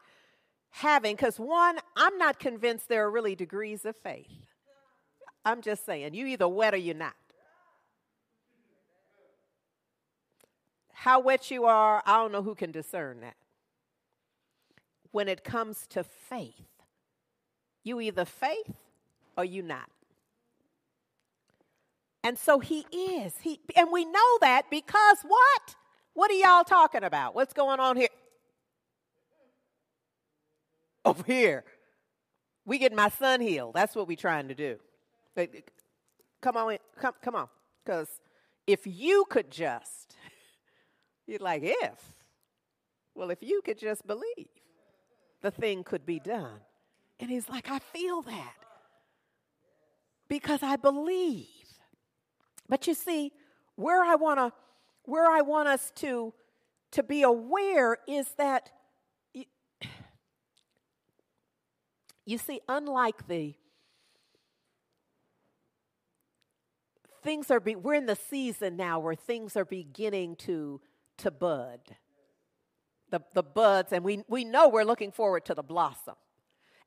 [0.69, 4.27] having because one i'm not convinced there are really degrees of faith.
[5.43, 7.15] I'm just saying you either wet or you're not
[11.05, 13.35] how wet you are i don't know who can discern that
[15.11, 16.67] when it comes to faith
[17.83, 18.75] you either faith
[19.37, 19.89] or you not
[22.25, 23.35] and so he is.
[23.39, 25.75] He and we know that because what?
[26.15, 27.35] What are y'all talking about?
[27.35, 28.09] What's going on here?
[31.05, 31.63] Over here.
[32.65, 33.75] We get my son healed.
[33.75, 34.77] That's what we're trying to do.
[36.41, 36.79] Come on, in.
[36.99, 37.47] come, come on.
[37.83, 38.09] Because
[38.65, 40.04] if you could just,
[41.27, 42.13] you're like, if.
[43.13, 44.47] Well, if you could just believe,
[45.41, 46.59] the thing could be done.
[47.19, 48.53] And he's like, I feel that
[50.27, 51.47] because I believe.
[52.67, 53.31] But you see,
[53.75, 54.51] where I want to
[55.03, 56.33] where I want us to
[56.91, 58.71] to be aware is that
[59.33, 59.45] you,
[62.25, 63.53] you see unlike the
[67.21, 70.79] things are be, we're in the season now where things are beginning to
[71.17, 71.79] to bud.
[73.11, 76.15] The, the buds and we, we know we're looking forward to the blossom.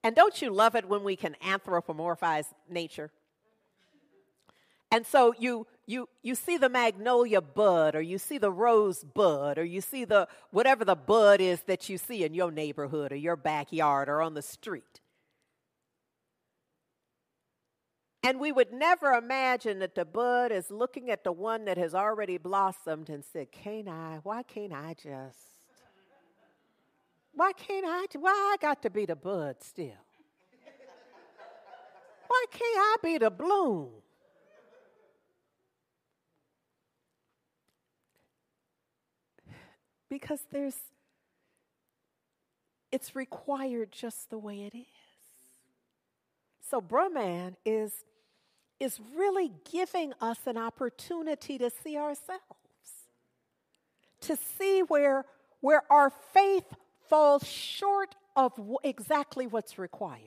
[0.02, 3.10] And don't you love it when we can anthropomorphize nature?
[4.90, 9.58] And so you you you see the magnolia bud or you see the rose bud
[9.58, 13.16] or you see the whatever the bud is that you see in your neighborhood or
[13.16, 14.97] your backyard or on the street.
[18.28, 21.94] And we would never imagine that the bud is looking at the one that has
[21.94, 24.18] already blossomed and said, Can't I?
[24.22, 25.38] Why can't I just?
[27.32, 28.04] Why can't I?
[28.18, 30.04] Why I got to be the bud still?
[32.26, 33.92] Why can't I be the bloom?
[40.10, 40.76] because there's
[42.92, 44.86] it's required just the way it is.
[46.70, 48.04] So Brahman is
[48.80, 52.42] is really giving us an opportunity to see ourselves.
[54.22, 55.24] To see where
[55.60, 56.64] where our faith
[57.08, 60.20] falls short of w- exactly what's required.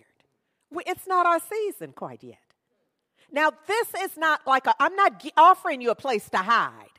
[0.69, 2.37] We, it's not our season quite yet.
[3.31, 6.89] Now, this is not like i am not g- offering you a place to hide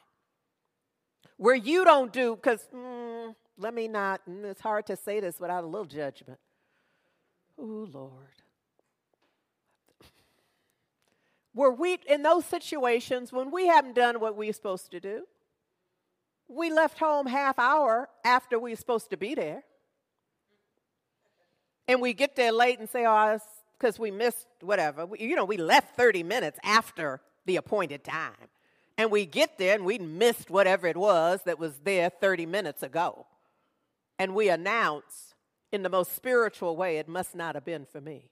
[1.36, 5.40] where you don't do, because mm, let me not, mm, it's hard to say this
[5.40, 6.38] without a little judgment.
[7.58, 8.41] Oh, Lord.
[11.54, 15.24] Where we, in those situations, when we haven't done what we're supposed to do,
[16.48, 19.62] we left home half hour after we were supposed to be there.
[21.88, 23.38] And we get there late and say, oh,
[23.78, 25.04] because we missed whatever.
[25.04, 28.48] We, you know, we left 30 minutes after the appointed time
[28.96, 32.82] and we get there and we missed whatever it was that was there 30 minutes
[32.82, 33.26] ago.
[34.18, 35.34] And we announce
[35.72, 38.30] in the most spiritual way, it must not have been for me.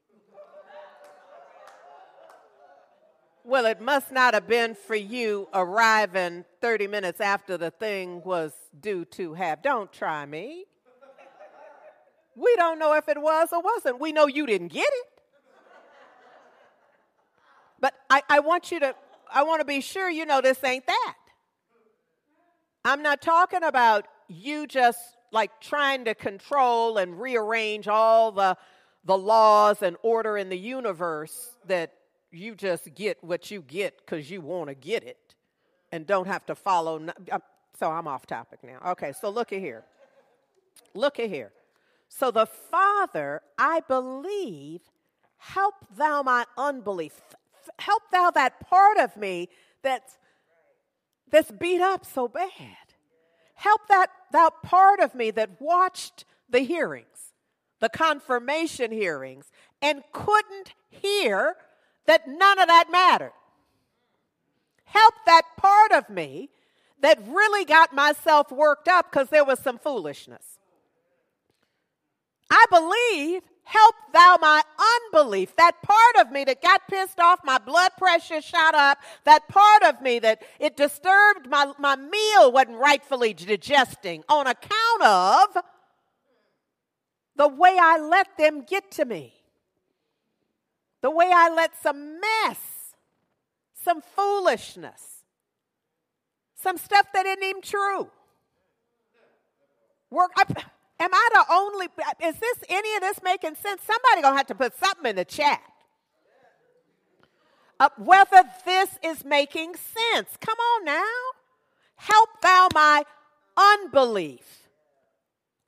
[3.44, 8.52] Well, it must not have been for you arriving 30 minutes after the thing was
[8.78, 9.62] due to have.
[9.62, 10.66] Don't try me.
[12.36, 13.98] We don't know if it was or wasn't.
[13.98, 15.22] We know you didn't get it.
[17.80, 18.94] But I, I want you to,
[19.32, 21.14] I want to be sure you know this ain't that.
[22.84, 24.98] I'm not talking about you just
[25.32, 28.56] like trying to control and rearrange all the,
[29.04, 31.92] the laws and order in the universe that
[32.32, 35.34] you just get what you get because you want to get it
[35.92, 37.04] and don't have to follow.
[37.30, 37.38] Uh,
[37.78, 38.78] so I'm off topic now.
[38.92, 39.84] Okay, so look at here.
[40.94, 41.52] Look at here.
[42.08, 44.80] So the Father, I believe,
[45.38, 47.20] help thou my unbelief.
[47.78, 49.48] Help thou that part of me
[49.82, 50.18] that's,
[51.30, 52.50] that's beat up so bad.
[53.54, 57.32] Help that, that part of me that watched the hearings,
[57.80, 59.50] the confirmation hearings,
[59.80, 61.56] and couldn't hear
[62.10, 63.32] that none of that mattered.
[64.82, 66.50] Help that part of me
[67.02, 70.58] that really got myself worked up because there was some foolishness.
[72.50, 74.60] I believe, help thou my
[75.04, 75.54] unbelief.
[75.54, 79.84] That part of me that got pissed off, my blood pressure shot up, that part
[79.84, 85.62] of me that it disturbed my, my meal wasn't rightfully digesting on account of
[87.36, 89.39] the way I let them get to me
[91.02, 92.94] the way I let some mess,
[93.74, 95.24] some foolishness,
[96.54, 98.10] some stuff that isn't even true
[100.10, 100.32] work.
[100.36, 100.44] I,
[101.00, 101.86] am I the only?
[102.22, 103.82] Is this any of this making sense?
[103.82, 105.60] Somebody gonna have to put something in the chat.
[107.78, 110.36] Uh, whether this is making sense.
[110.38, 111.14] Come on now.
[111.96, 113.04] Help thou my
[113.56, 114.68] unbelief.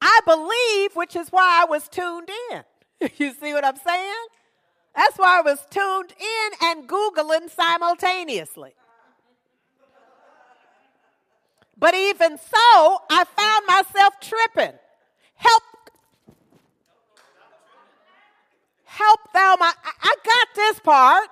[0.00, 2.62] I believe, which is why I was tuned in.
[3.16, 4.26] you see what I'm saying?
[4.94, 8.74] That's why I was tuned in and Googling simultaneously.
[11.78, 14.78] But even so, I found myself tripping.
[15.34, 15.62] Help.
[18.84, 19.72] Help thou my.
[20.02, 21.28] I got this part.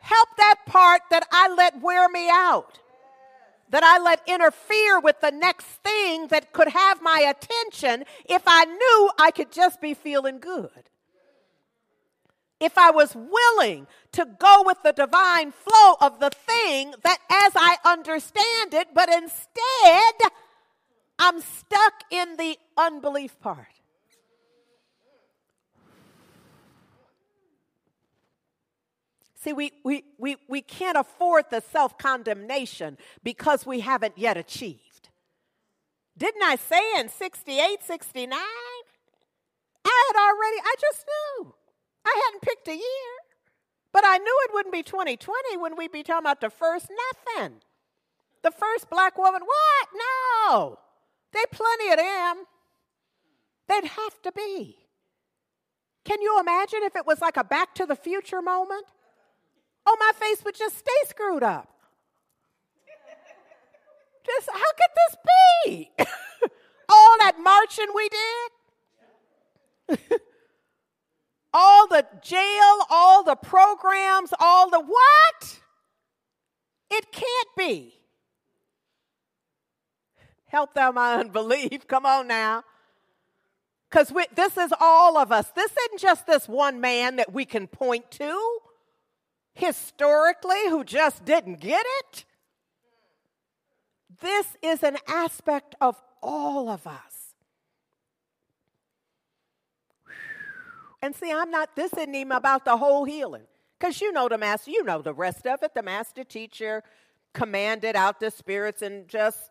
[0.00, 2.78] Help that part that I let wear me out.
[3.70, 8.64] That I let interfere with the next thing that could have my attention if I
[8.64, 10.88] knew I could just be feeling good
[12.60, 17.52] if I was willing to go with the divine flow of the thing that as
[17.54, 20.32] I understand it, but instead
[21.18, 23.66] I'm stuck in the unbelief part.
[29.40, 35.08] See, we, we, we, we can't afford the self condemnation because we haven't yet achieved.
[36.16, 38.36] Didn't I say in 68, 69?
[38.36, 38.82] I
[39.84, 41.54] had already, I just knew.
[42.08, 43.12] I hadn't picked a year,
[43.92, 46.88] but I knew it wouldn't be 2020 when we'd be talking about the first
[47.36, 47.60] nothing.
[48.42, 49.42] The first black woman.
[49.44, 49.88] What?
[49.94, 50.78] No.
[51.32, 52.44] They plenty of them.
[53.68, 54.76] They'd have to be.
[56.04, 58.86] Can you imagine if it was like a back to the future moment?
[59.84, 61.68] Oh, my face would just stay screwed up.
[64.24, 65.90] Just, how could this be?
[66.88, 68.08] All that marching we
[69.98, 70.10] did?
[71.58, 75.60] all the jail, all the programs, all the what?
[76.90, 77.94] It can't be.
[80.46, 81.86] Help thou my unbelief.
[81.88, 82.62] Come on now.
[83.90, 85.50] Because this is all of us.
[85.56, 88.58] This isn't just this one man that we can point to
[89.54, 92.24] historically who just didn't get it.
[94.20, 97.07] This is an aspect of all of us.
[101.02, 103.44] And see, I'm not, this isn't even about the whole healing.
[103.78, 105.74] Because you know the master, you know the rest of it.
[105.74, 106.82] The master teacher
[107.32, 109.50] commanded out the spirits and just,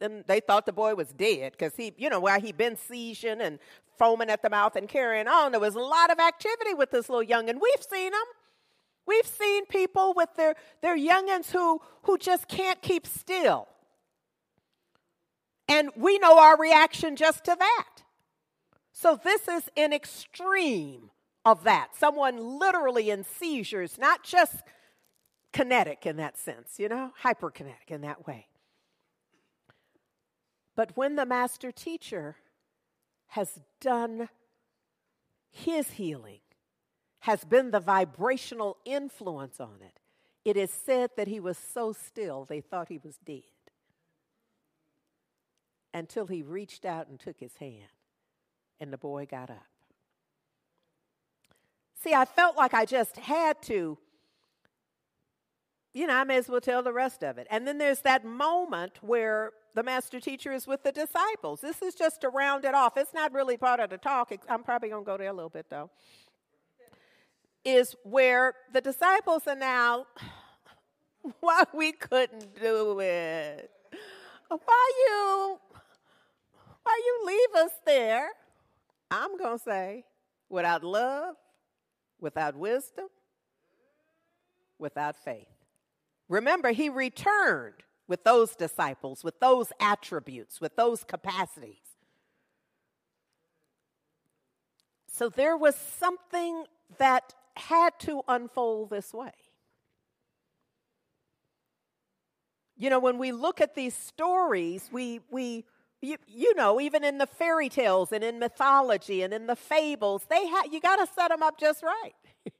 [0.00, 3.40] and they thought the boy was dead because he, you know, where he been seizing
[3.40, 3.58] and
[3.98, 5.52] foaming at the mouth and carrying on.
[5.52, 8.20] There was a lot of activity with this little young, and we've seen them.
[9.06, 13.68] We've seen people with their, their youngins who, who just can't keep still.
[15.68, 18.03] And we know our reaction just to that.
[18.96, 21.10] So, this is an extreme
[21.44, 21.96] of that.
[21.96, 24.62] Someone literally in seizures, not just
[25.52, 28.46] kinetic in that sense, you know, hyperkinetic in that way.
[30.76, 32.36] But when the master teacher
[33.26, 34.28] has done
[35.50, 36.40] his healing,
[37.20, 39.98] has been the vibrational influence on it,
[40.44, 43.42] it is said that he was so still they thought he was dead
[45.92, 47.93] until he reached out and took his hand
[48.84, 49.66] and the boy got up.
[52.02, 53.98] See, I felt like I just had to
[55.94, 57.46] you know, I may as well tell the rest of it.
[57.50, 61.60] And then there's that moment where the master teacher is with the disciples.
[61.60, 62.96] This is just to round it off.
[62.96, 64.32] It's not really part of the talk.
[64.48, 65.90] I'm probably going to go there a little bit, though.
[67.64, 70.06] Is where the disciples are now,
[71.40, 73.70] why we couldn't do it?
[74.48, 75.58] Why you,
[76.82, 78.30] why you leave us there?
[79.14, 80.04] I'm going to say,
[80.48, 81.36] without love,
[82.20, 83.06] without wisdom,
[84.78, 85.46] without faith.
[86.28, 87.74] Remember, he returned
[88.08, 91.76] with those disciples, with those attributes, with those capacities.
[95.06, 96.64] So there was something
[96.98, 99.30] that had to unfold this way.
[102.76, 105.64] You know, when we look at these stories, we, we
[106.04, 110.26] you, you know, even in the fairy tales and in mythology and in the fables,
[110.28, 112.14] they ha- you got to set them up just right.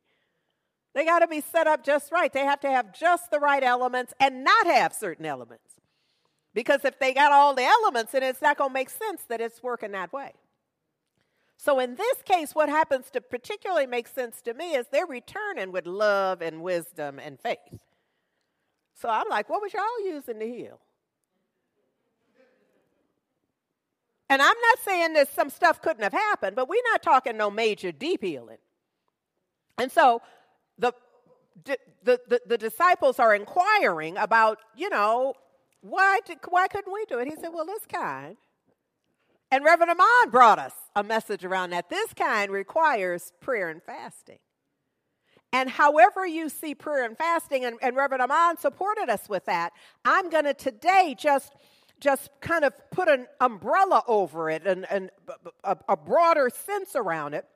[0.94, 2.32] They got to be set up just right.
[2.32, 5.74] They have to have just the right elements and not have certain elements.
[6.54, 9.40] Because if they got all the elements, then it's not going to make sense that
[9.40, 10.34] it's working that way.
[11.56, 15.72] So in this case, what happens to particularly make sense to me is they're returning
[15.72, 17.58] with love and wisdom and faith.
[18.94, 20.78] So I'm like, what was y'all using to heal?
[24.28, 27.50] And I'm not saying that some stuff couldn't have happened, but we're not talking no
[27.50, 28.58] major deep healing.
[29.78, 30.22] And so
[30.78, 30.92] the,
[31.64, 35.34] the, the, the disciples are inquiring about, you know,
[35.82, 37.28] why, did, why couldn't we do it?
[37.28, 38.36] He said, well, this kind.
[39.50, 41.90] And Reverend Amon brought us a message around that.
[41.90, 44.38] This kind requires prayer and fasting.
[45.52, 49.72] And however you see prayer and fasting, and, and Reverend Amon supported us with that,
[50.04, 51.52] I'm going to today just
[52.04, 55.10] just kind of put an umbrella over it and, and
[55.64, 57.46] a, a broader sense around it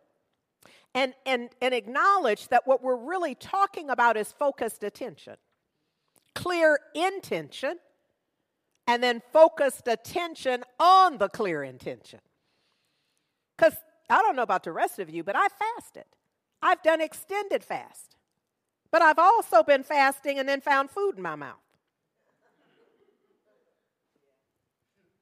[0.94, 5.34] and, and, and acknowledge that what we're really talking about is focused attention,
[6.34, 7.76] clear intention,
[8.86, 12.20] and then focused attention on the clear intention.
[13.54, 13.74] Because
[14.08, 16.04] I don't know about the rest of you, but I fasted.
[16.62, 18.16] I've done extended fast.
[18.90, 21.67] But I've also been fasting and then found food in my mouth.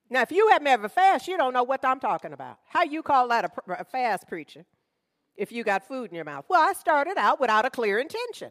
[0.09, 2.59] Now, if you haven't ever fast, you don't know what I'm talking about.
[2.69, 4.65] How you call that a, a fast preacher?
[5.37, 6.45] if you got food in your mouth?
[6.49, 8.51] Well, I started out without a clear intention.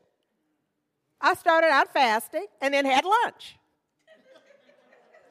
[1.19, 3.57] I started out fasting and then had lunch.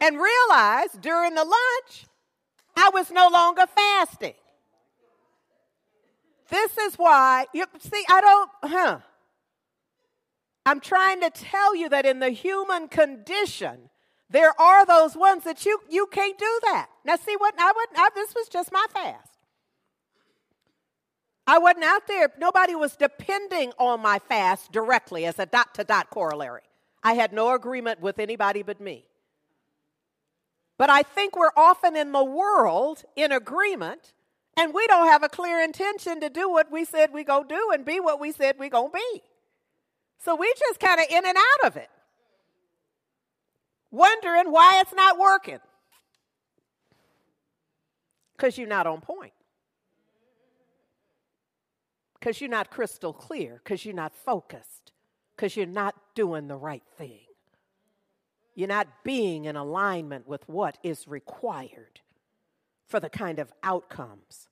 [0.01, 2.07] and realized during the lunch,
[2.77, 4.35] I was no longer fasting.
[6.51, 8.99] This is why, you see, I don't, huh.
[10.67, 13.91] I'm trying to tell you that in the human condition,
[14.31, 16.89] there are those ones that you, you can't do that.
[17.05, 19.31] Now, see what, I wouldn't, I, this was just my fast.
[21.47, 22.33] I wasn't out there.
[22.39, 26.63] Nobody was depending on my fast directly as a dot to dot corollary.
[27.03, 29.05] I had no agreement with anybody but me.
[30.79, 34.15] But I think we're often in the world in agreement,
[34.57, 37.71] and we don't have a clear intention to do what we said we go do
[37.73, 39.23] and be what we said we gonna be.
[40.19, 41.91] So we just kind of in and out of it,
[43.95, 45.61] wondering why it's not working.
[48.37, 49.33] Because you're not on point
[52.25, 54.93] because you're not crystal clear, because you're not focused,
[55.37, 57.21] because you're not doing the right thing.
[58.55, 62.01] You're not being in alignment with what is required
[62.87, 64.49] for the kind of outcomes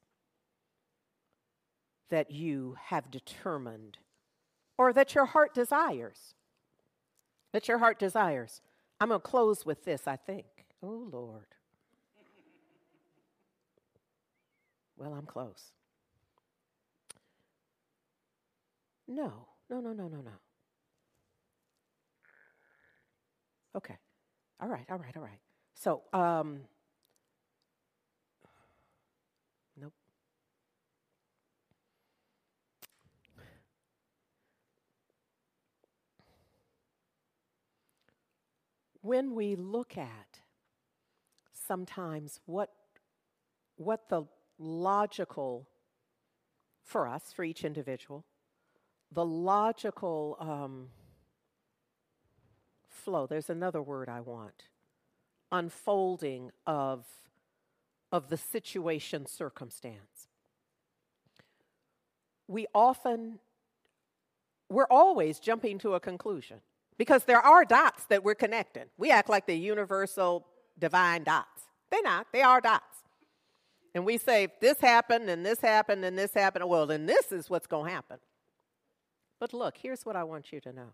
[2.11, 3.97] that you have determined
[4.76, 6.34] or that your heart desires.
[7.53, 8.61] That your heart desires.
[9.03, 10.46] I'm going to close with this, I think.
[10.80, 11.46] Oh, Lord.
[14.96, 15.72] Well, I'm close.
[19.09, 20.30] No, no, no, no, no, no.
[23.76, 23.96] Okay.
[24.61, 25.40] All right, all right, all right.
[25.74, 26.61] So, um,
[39.03, 40.40] When we look at
[41.53, 42.70] sometimes what
[43.76, 44.24] what the
[44.59, 45.66] logical
[46.84, 48.24] for us, for each individual,
[49.11, 50.88] the logical um,
[52.88, 54.64] flow, there's another word I want,
[55.50, 57.07] unfolding of,
[58.11, 60.28] of the situation circumstance.
[62.46, 63.38] We often,
[64.68, 66.61] we're always jumping to a conclusion
[67.03, 68.84] because there are dots that we're connecting.
[68.96, 70.46] We act like the universal
[70.78, 71.64] divine dots.
[71.90, 73.03] They're not, they are dots.
[73.92, 76.68] And we say, this happened, and this happened, and this happened.
[76.68, 78.18] Well, then this is what's going to happen.
[79.40, 80.90] But look, here's what I want you to know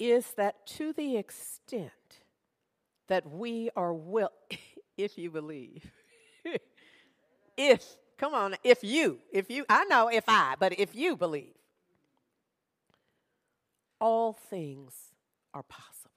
[0.00, 1.92] is that to the extent
[3.06, 4.30] that we are will,
[4.96, 5.88] if you believe,
[7.56, 11.54] if, come on, if you, if you, I know if I, but if you believe,
[14.00, 15.14] all things
[15.52, 16.10] are possible.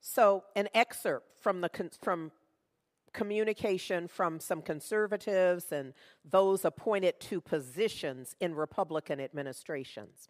[0.00, 1.70] So, an excerpt from the
[2.00, 2.32] from
[3.12, 5.92] communication from some conservatives and
[6.24, 10.28] those appointed to positions in Republican administrations.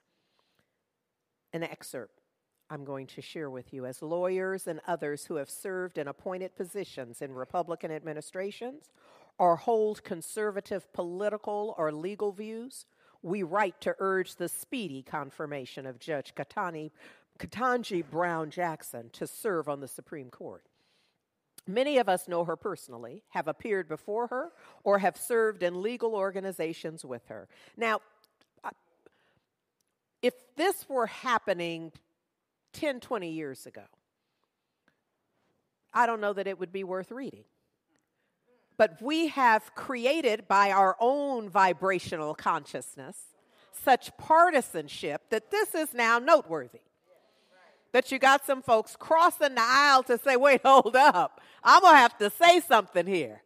[1.52, 2.22] An excerpt
[2.70, 6.56] I'm going to share with you as lawyers and others who have served in appointed
[6.56, 8.90] positions in Republican administrations
[9.38, 12.86] or hold conservative political or legal views.
[13.22, 16.90] We write to urge the speedy confirmation of Judge Katani,
[17.38, 20.64] Ketanji Brown Jackson to serve on the Supreme Court.
[21.66, 24.50] Many of us know her personally, have appeared before her,
[24.82, 27.48] or have served in legal organizations with her.
[27.76, 28.00] Now,
[30.22, 31.92] if this were happening
[32.72, 33.82] 10, 20 years ago,
[35.92, 37.44] I don't know that it would be worth reading.
[38.82, 43.16] But we have created by our own vibrational consciousness
[43.70, 46.80] such partisanship that this is now noteworthy
[47.92, 51.40] that you got some folks crossing the aisle to say, wait, hold up.
[51.62, 53.44] I'm to have to say something here.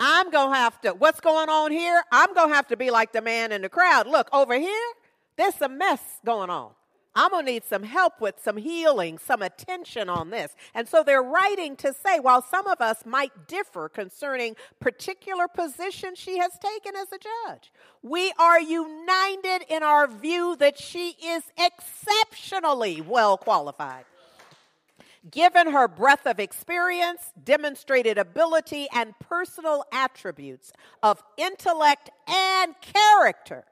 [0.00, 2.02] I'm to have to, what's going on here?
[2.10, 4.06] I'm to have to be like the man in the crowd.
[4.06, 4.92] Look, over here,
[5.36, 6.70] there's a mess going on.
[7.16, 10.54] I'm going to need some help with some healing, some attention on this.
[10.74, 16.18] And so they're writing to say, while some of us might differ concerning particular positions
[16.18, 21.44] she has taken as a judge, we are united in our view that she is
[21.56, 24.04] exceptionally well qualified.
[25.30, 30.70] Given her breadth of experience, demonstrated ability, and personal attributes
[31.02, 33.64] of intellect and character,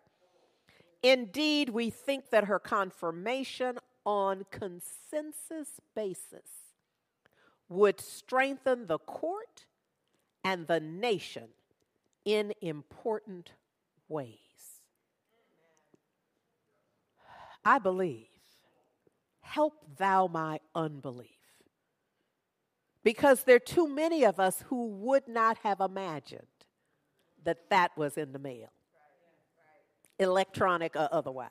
[1.03, 6.49] Indeed, we think that her confirmation on consensus basis
[7.69, 9.67] would strengthen the court
[10.45, 11.49] and the nation
[12.25, 13.53] in important
[14.09, 14.39] ways.
[17.65, 18.27] I believe,
[19.41, 21.31] help thou my unbelief.
[23.05, 26.47] Because there are too many of us who would not have imagined
[27.45, 28.71] that that was in the mail
[30.23, 31.51] electronic or otherwise.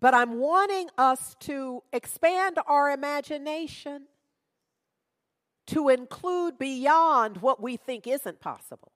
[0.00, 4.06] But I'm wanting us to expand our imagination
[5.68, 8.92] to include beyond what we think isn't possible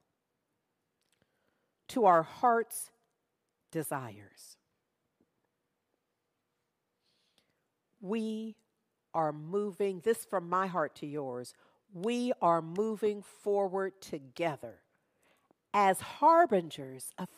[1.88, 2.90] to our heart's
[3.70, 4.58] desires.
[8.00, 8.56] We
[9.14, 11.54] are moving, this from my heart to yours,
[11.92, 14.80] we are moving forward together
[15.74, 17.28] as harbingers of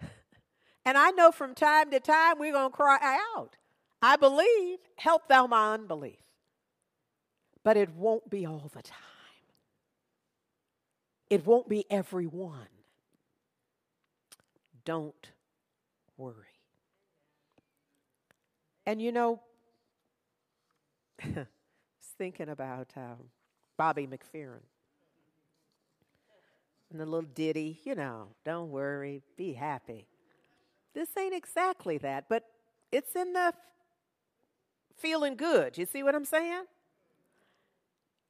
[0.00, 0.10] faith.
[0.84, 2.98] and I know from time to time we're going to cry
[3.36, 3.56] out,
[4.02, 6.16] I believe, help thou my unbelief.
[7.62, 8.98] But it won't be all the time.
[11.28, 12.68] It won't be everyone.
[14.84, 15.30] Don't
[16.16, 16.34] worry.
[18.86, 19.40] And you know,
[21.22, 21.46] I was
[22.18, 23.28] thinking about um,
[23.76, 24.69] Bobby McFerrin
[26.90, 30.06] and the little ditty, you know, don't worry, be happy.
[30.94, 32.44] This ain't exactly that, but
[32.90, 33.52] it's in the
[34.96, 35.78] feeling good.
[35.78, 36.64] You see what I'm saying?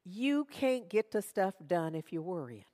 [0.05, 2.65] You can't get the stuff done if you're worrying.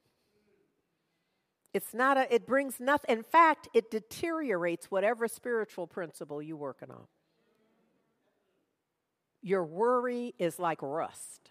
[1.72, 3.18] It's not a, it brings nothing.
[3.18, 7.06] In fact, it deteriorates whatever spiritual principle you're working on.
[9.42, 11.50] Your worry is like rust.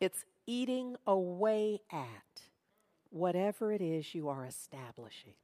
[0.00, 2.42] It's eating away at
[3.10, 5.34] whatever it is you are establishing.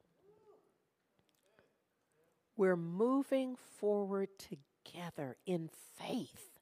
[2.57, 6.59] We're moving forward together in faith.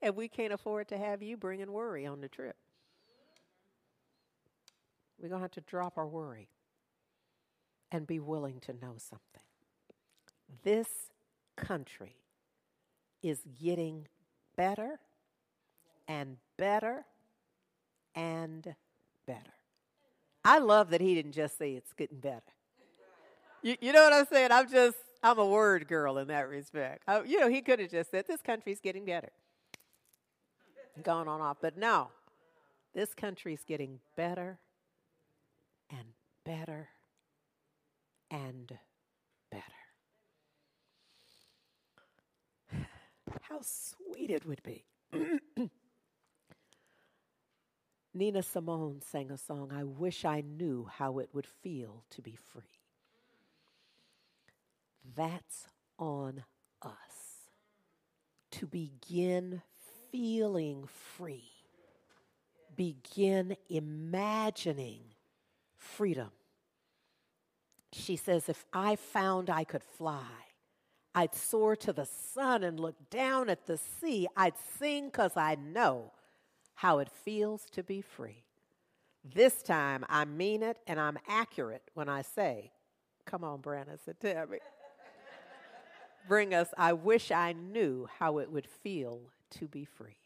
[0.00, 2.56] And we can't afford to have you bringing worry on the trip.
[5.20, 6.48] We're going to have to drop our worry
[7.90, 9.42] and be willing to know something.
[10.62, 10.86] This
[11.56, 12.16] country
[13.22, 14.06] is getting
[14.56, 15.00] better
[16.08, 17.04] and better
[18.14, 18.74] and
[19.26, 19.52] better.
[20.44, 22.42] I love that he didn't just say it's getting better.
[23.62, 24.50] You, you know what I'm saying?
[24.50, 27.02] I'm just, I'm a word girl in that respect.
[27.06, 29.30] I, you know, he could have just said, this country's getting better.
[31.02, 31.58] Gone on off.
[31.60, 32.08] But no,
[32.94, 34.58] this country's getting better
[35.90, 36.08] and
[36.44, 36.88] better
[38.30, 38.78] and
[39.50, 39.62] better.
[43.42, 44.84] How sweet it would be
[48.18, 52.36] Nina Simone sang a song, I Wish I Knew How It Would Feel to Be
[52.52, 52.80] Free.
[55.14, 55.68] That's
[56.00, 56.42] on
[56.82, 56.90] us
[58.50, 59.62] to begin
[60.10, 61.52] feeling free,
[62.74, 65.02] begin imagining
[65.76, 66.32] freedom.
[67.92, 70.26] She says, If I found I could fly,
[71.14, 74.26] I'd soar to the sun and look down at the sea.
[74.36, 76.10] I'd sing because I know
[76.78, 78.44] how it feels to be free.
[79.24, 82.70] This time I mean it and I'm accurate when I say,
[83.26, 84.58] Come on, Branna, said tell me.
[86.28, 89.20] Bring us, I wish I knew how it would feel
[89.58, 90.18] to be free.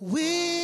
[0.00, 0.55] we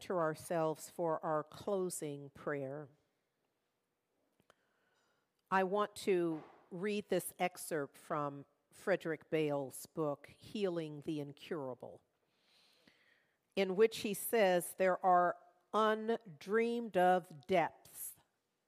[0.00, 2.88] center ourselves for our closing prayer.
[5.50, 6.40] I want to
[6.70, 12.00] read this excerpt from Frederick Bailes' book, Healing the Incurable,
[13.56, 15.36] in which he says there are
[15.74, 18.12] undreamed of depths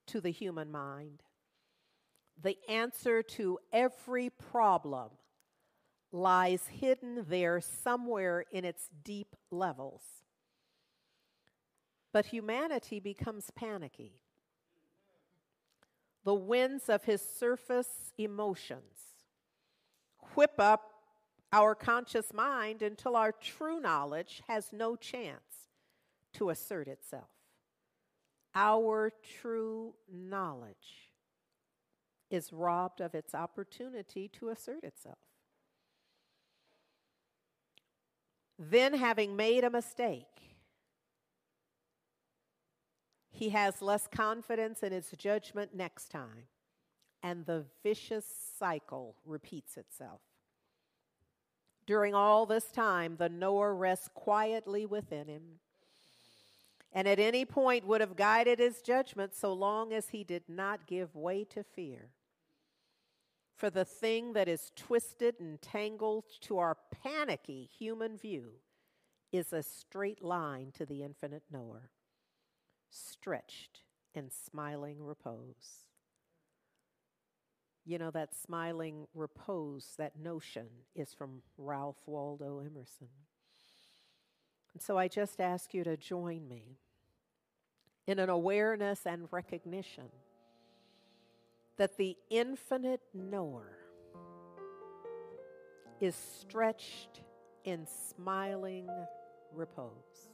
[0.08, 1.22] to the human mind.
[2.42, 5.10] The answer to every problem
[6.10, 10.21] lies hidden there somewhere in its deep levels.
[12.12, 14.20] But humanity becomes panicky.
[16.24, 19.24] The winds of his surface emotions
[20.34, 20.92] whip up
[21.52, 25.68] our conscious mind until our true knowledge has no chance
[26.34, 27.28] to assert itself.
[28.54, 31.10] Our true knowledge
[32.30, 35.18] is robbed of its opportunity to assert itself.
[38.58, 40.51] Then, having made a mistake,
[43.32, 46.44] he has less confidence in his judgment next time,
[47.22, 48.26] and the vicious
[48.58, 50.20] cycle repeats itself.
[51.86, 55.42] During all this time, the knower rests quietly within him,
[56.92, 60.86] and at any point would have guided his judgment so long as he did not
[60.86, 62.10] give way to fear.
[63.56, 68.56] For the thing that is twisted and tangled to our panicky human view
[69.32, 71.90] is a straight line to the infinite knower,
[72.92, 73.80] stretched
[74.14, 75.86] in smiling repose.
[77.84, 83.08] You know, that smiling repose, that notion is from Ralph Waldo Emerson.
[84.72, 86.78] And so I just ask you to join me
[88.06, 90.08] in an awareness and recognition
[91.76, 93.78] that the infinite knower
[96.00, 97.22] is stretched
[97.64, 98.88] in smiling
[99.54, 100.31] repose,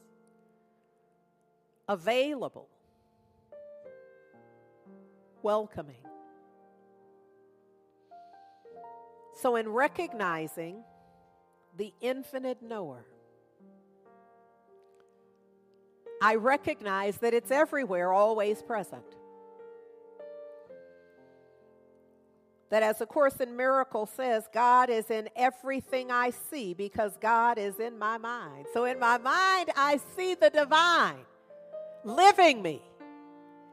[1.89, 2.69] available,
[5.41, 5.95] welcoming.
[9.41, 10.83] So, in recognizing
[11.75, 13.05] the infinite knower,
[16.21, 19.03] I recognize that it's everywhere, always present.
[22.69, 27.57] that as the Course in Miracles says, God is in everything I see because God
[27.57, 28.67] is in my mind.
[28.75, 31.25] So in my mind, I see the divine
[32.03, 32.81] living me,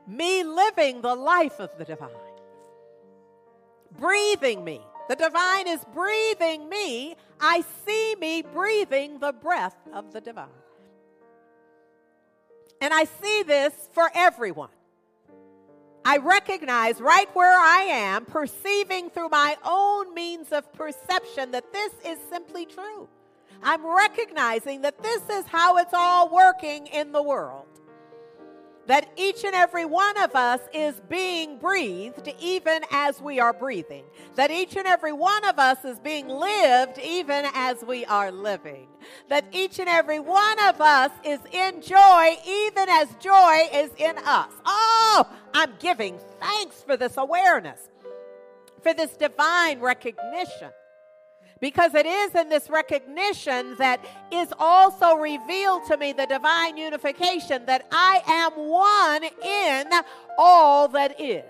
[0.07, 2.11] me living the life of the divine,
[3.99, 4.81] breathing me.
[5.09, 7.15] The divine is breathing me.
[7.41, 10.49] I see me breathing the breath of the divine.
[12.81, 14.71] And I see this for everyone.
[16.05, 21.93] I recognize right where I am, perceiving through my own means of perception that this
[22.05, 23.09] is simply true.
[23.63, 27.76] I'm recognizing that this is how it's all working in the world
[28.87, 34.05] that each and every one of us is being breathed even as we are breathing.
[34.37, 38.87] That each and every one of us is being lived even as we are living.
[39.29, 44.17] That each and every one of us is in joy even as joy is in
[44.19, 44.53] us.
[44.65, 47.81] Oh, I'm giving thanks for this awareness,
[48.83, 50.71] for this divine recognition
[51.61, 57.65] because it is in this recognition that is also revealed to me the divine unification
[57.67, 59.91] that I am one in
[60.39, 61.45] all that is.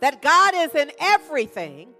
[0.00, 1.90] That God is in everything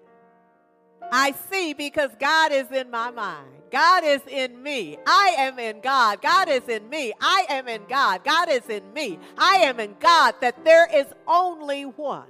[1.12, 3.48] I see because God is in my mind.
[3.70, 4.98] God is in me.
[5.06, 6.20] I am in God.
[6.20, 7.12] God is in me.
[7.20, 8.24] I am in God.
[8.24, 9.18] God is in me.
[9.38, 10.34] I am in God.
[10.40, 12.26] That there is only one.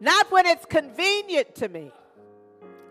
[0.00, 1.90] Not when it's convenient to me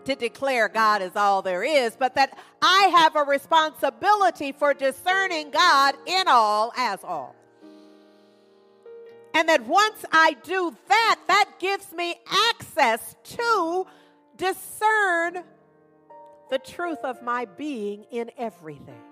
[0.04, 5.50] to declare God is all there is, but that I have a responsibility for discerning
[5.50, 7.34] God in all as all.
[9.34, 12.14] And that once I do that, that gives me
[12.50, 13.86] access to
[14.36, 15.44] discern
[16.50, 19.05] the truth of my being in everything.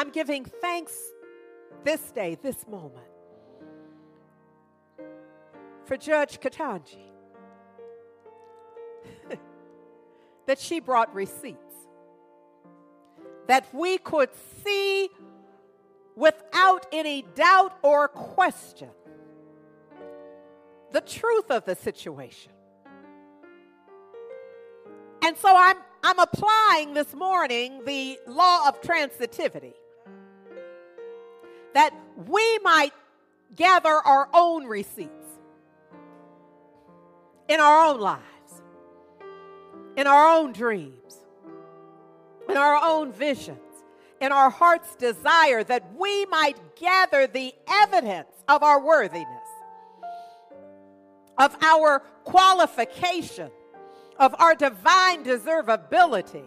[0.00, 0.94] I'm giving thanks
[1.84, 3.04] this day, this moment,
[5.84, 7.02] for Judge Ketanji
[10.46, 11.74] that she brought receipts,
[13.46, 14.30] that we could
[14.64, 15.10] see
[16.16, 18.88] without any doubt or question
[20.92, 22.52] the truth of the situation.
[25.22, 29.74] And so I'm, I'm applying this morning the law of transitivity
[31.74, 31.94] that
[32.26, 32.92] we might
[33.56, 35.10] gather our own receipts
[37.48, 38.62] in our own lives,
[39.96, 41.16] in our own dreams,
[42.48, 43.58] in our own visions,
[44.20, 49.26] in our heart's desire that we might gather the evidence of our worthiness,
[51.38, 53.50] of our qualification,
[54.18, 56.44] of our divine deservability,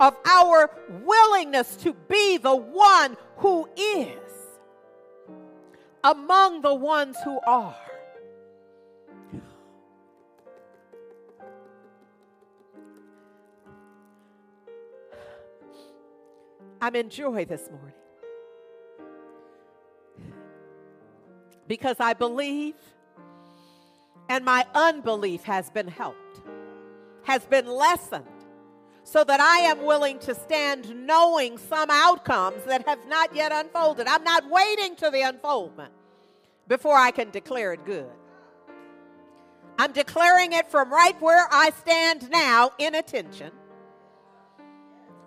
[0.00, 0.70] of our
[1.04, 4.41] willingness to be the one who is
[6.04, 7.76] among the ones who are.
[16.80, 17.94] I'm in joy this morning
[21.68, 22.74] because I believe
[24.28, 26.40] and my unbelief has been helped,
[27.24, 28.26] has been lessened,
[29.04, 34.06] so that I am willing to stand knowing some outcomes that have not yet unfolded.
[34.06, 35.92] I'm not waiting to the unfoldment
[36.68, 38.10] before I can declare it good.
[39.78, 43.52] I'm declaring it from right where I stand now in attention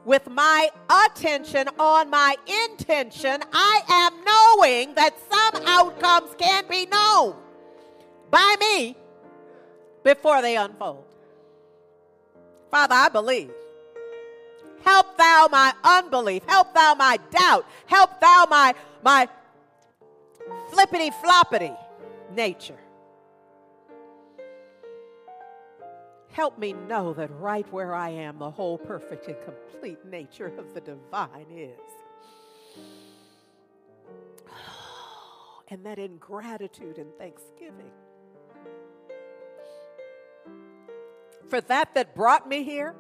[0.05, 0.69] with my
[1.07, 2.35] attention on my
[2.69, 7.35] intention, I am knowing that some outcomes can be known
[8.29, 8.95] by me
[10.03, 11.05] before they unfold.
[12.69, 13.51] Father, I believe.
[14.85, 16.43] Help thou my unbelief.
[16.47, 17.65] Help thou my doubt.
[17.87, 19.27] Help thou my, my
[20.69, 21.75] flippity floppity
[22.33, 22.79] nature.
[26.31, 30.73] Help me know that right where I am, the whole perfect and complete nature of
[30.73, 31.79] the divine is.
[35.69, 37.89] And that in gratitude and thanksgiving
[41.49, 42.95] for that that brought me here,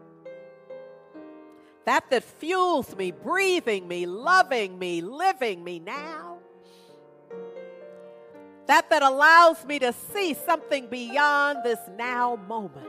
[1.85, 6.37] that that fuels me, breathing me, loving me, living me now,
[8.67, 12.87] that that allows me to see something beyond this now moment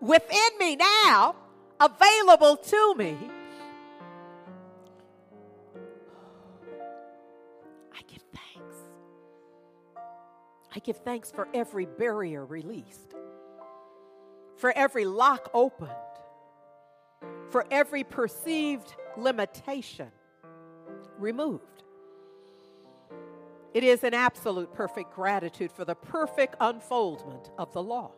[0.00, 1.36] within me now,
[1.78, 3.16] available to me.
[7.92, 8.76] I give thanks.
[10.74, 13.14] I give thanks for every barrier released,
[14.56, 15.90] for every lock opened,
[17.50, 20.10] for every perceived limitation
[21.18, 21.64] removed.
[23.72, 28.10] It is an absolute perfect gratitude for the perfect unfoldment of the law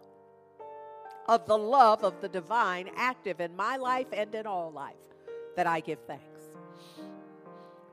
[1.28, 4.94] of the love of the divine active in my life and in all life
[5.56, 6.22] that I give thanks.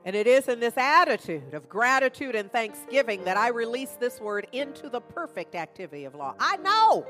[0.04, 4.46] And it is in this attitude of gratitude and thanksgiving that I release this word
[4.52, 6.34] into the perfect activity of law.
[6.40, 7.06] I know,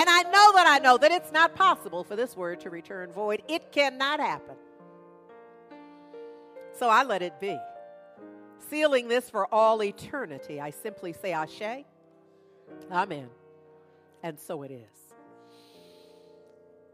[0.00, 3.12] and I know that I know that it's not possible for this word to return
[3.12, 3.42] void.
[3.48, 4.56] It cannot happen.
[6.78, 7.58] So I let it be.
[8.70, 11.84] Sealing this for all eternity, I simply say, Ashe,
[12.90, 13.28] Amen.
[14.22, 15.14] And so it is.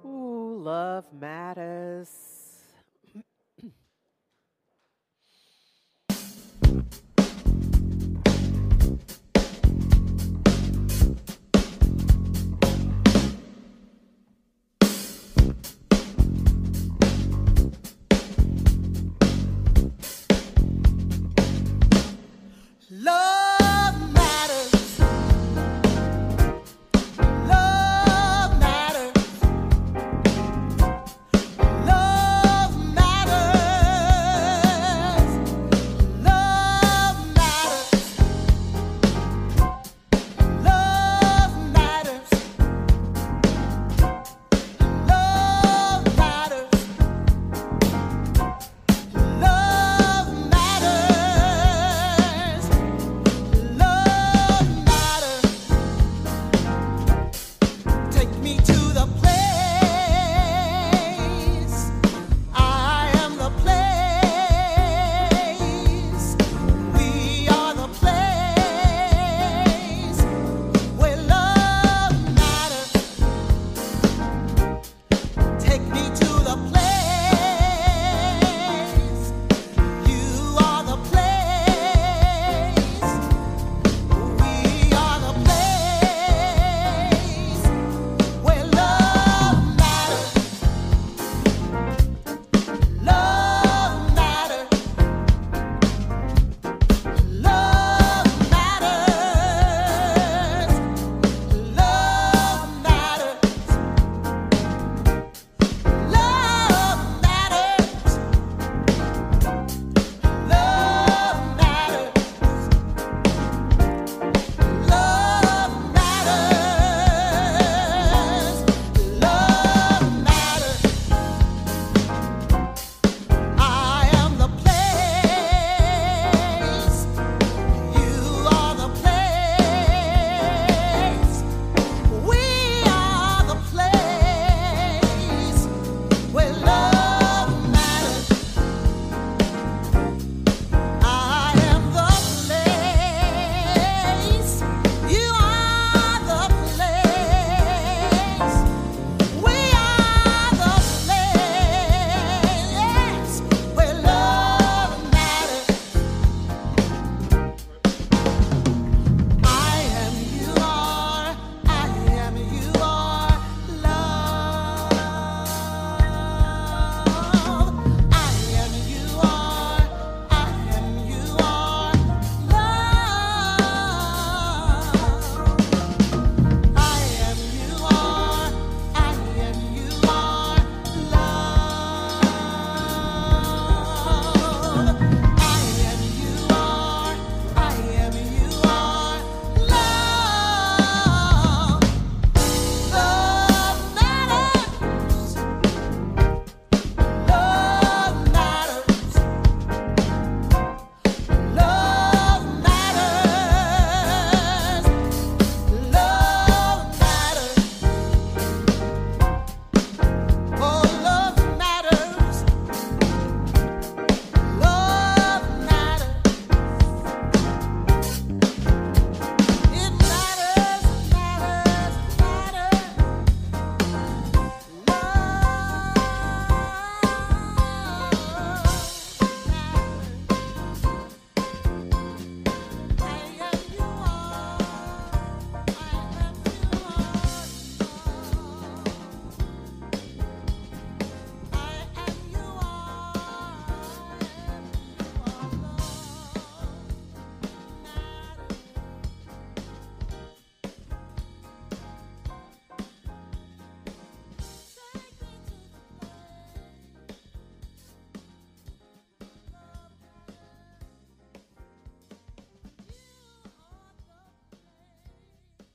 [0.04, 2.35] Ooh, love matters.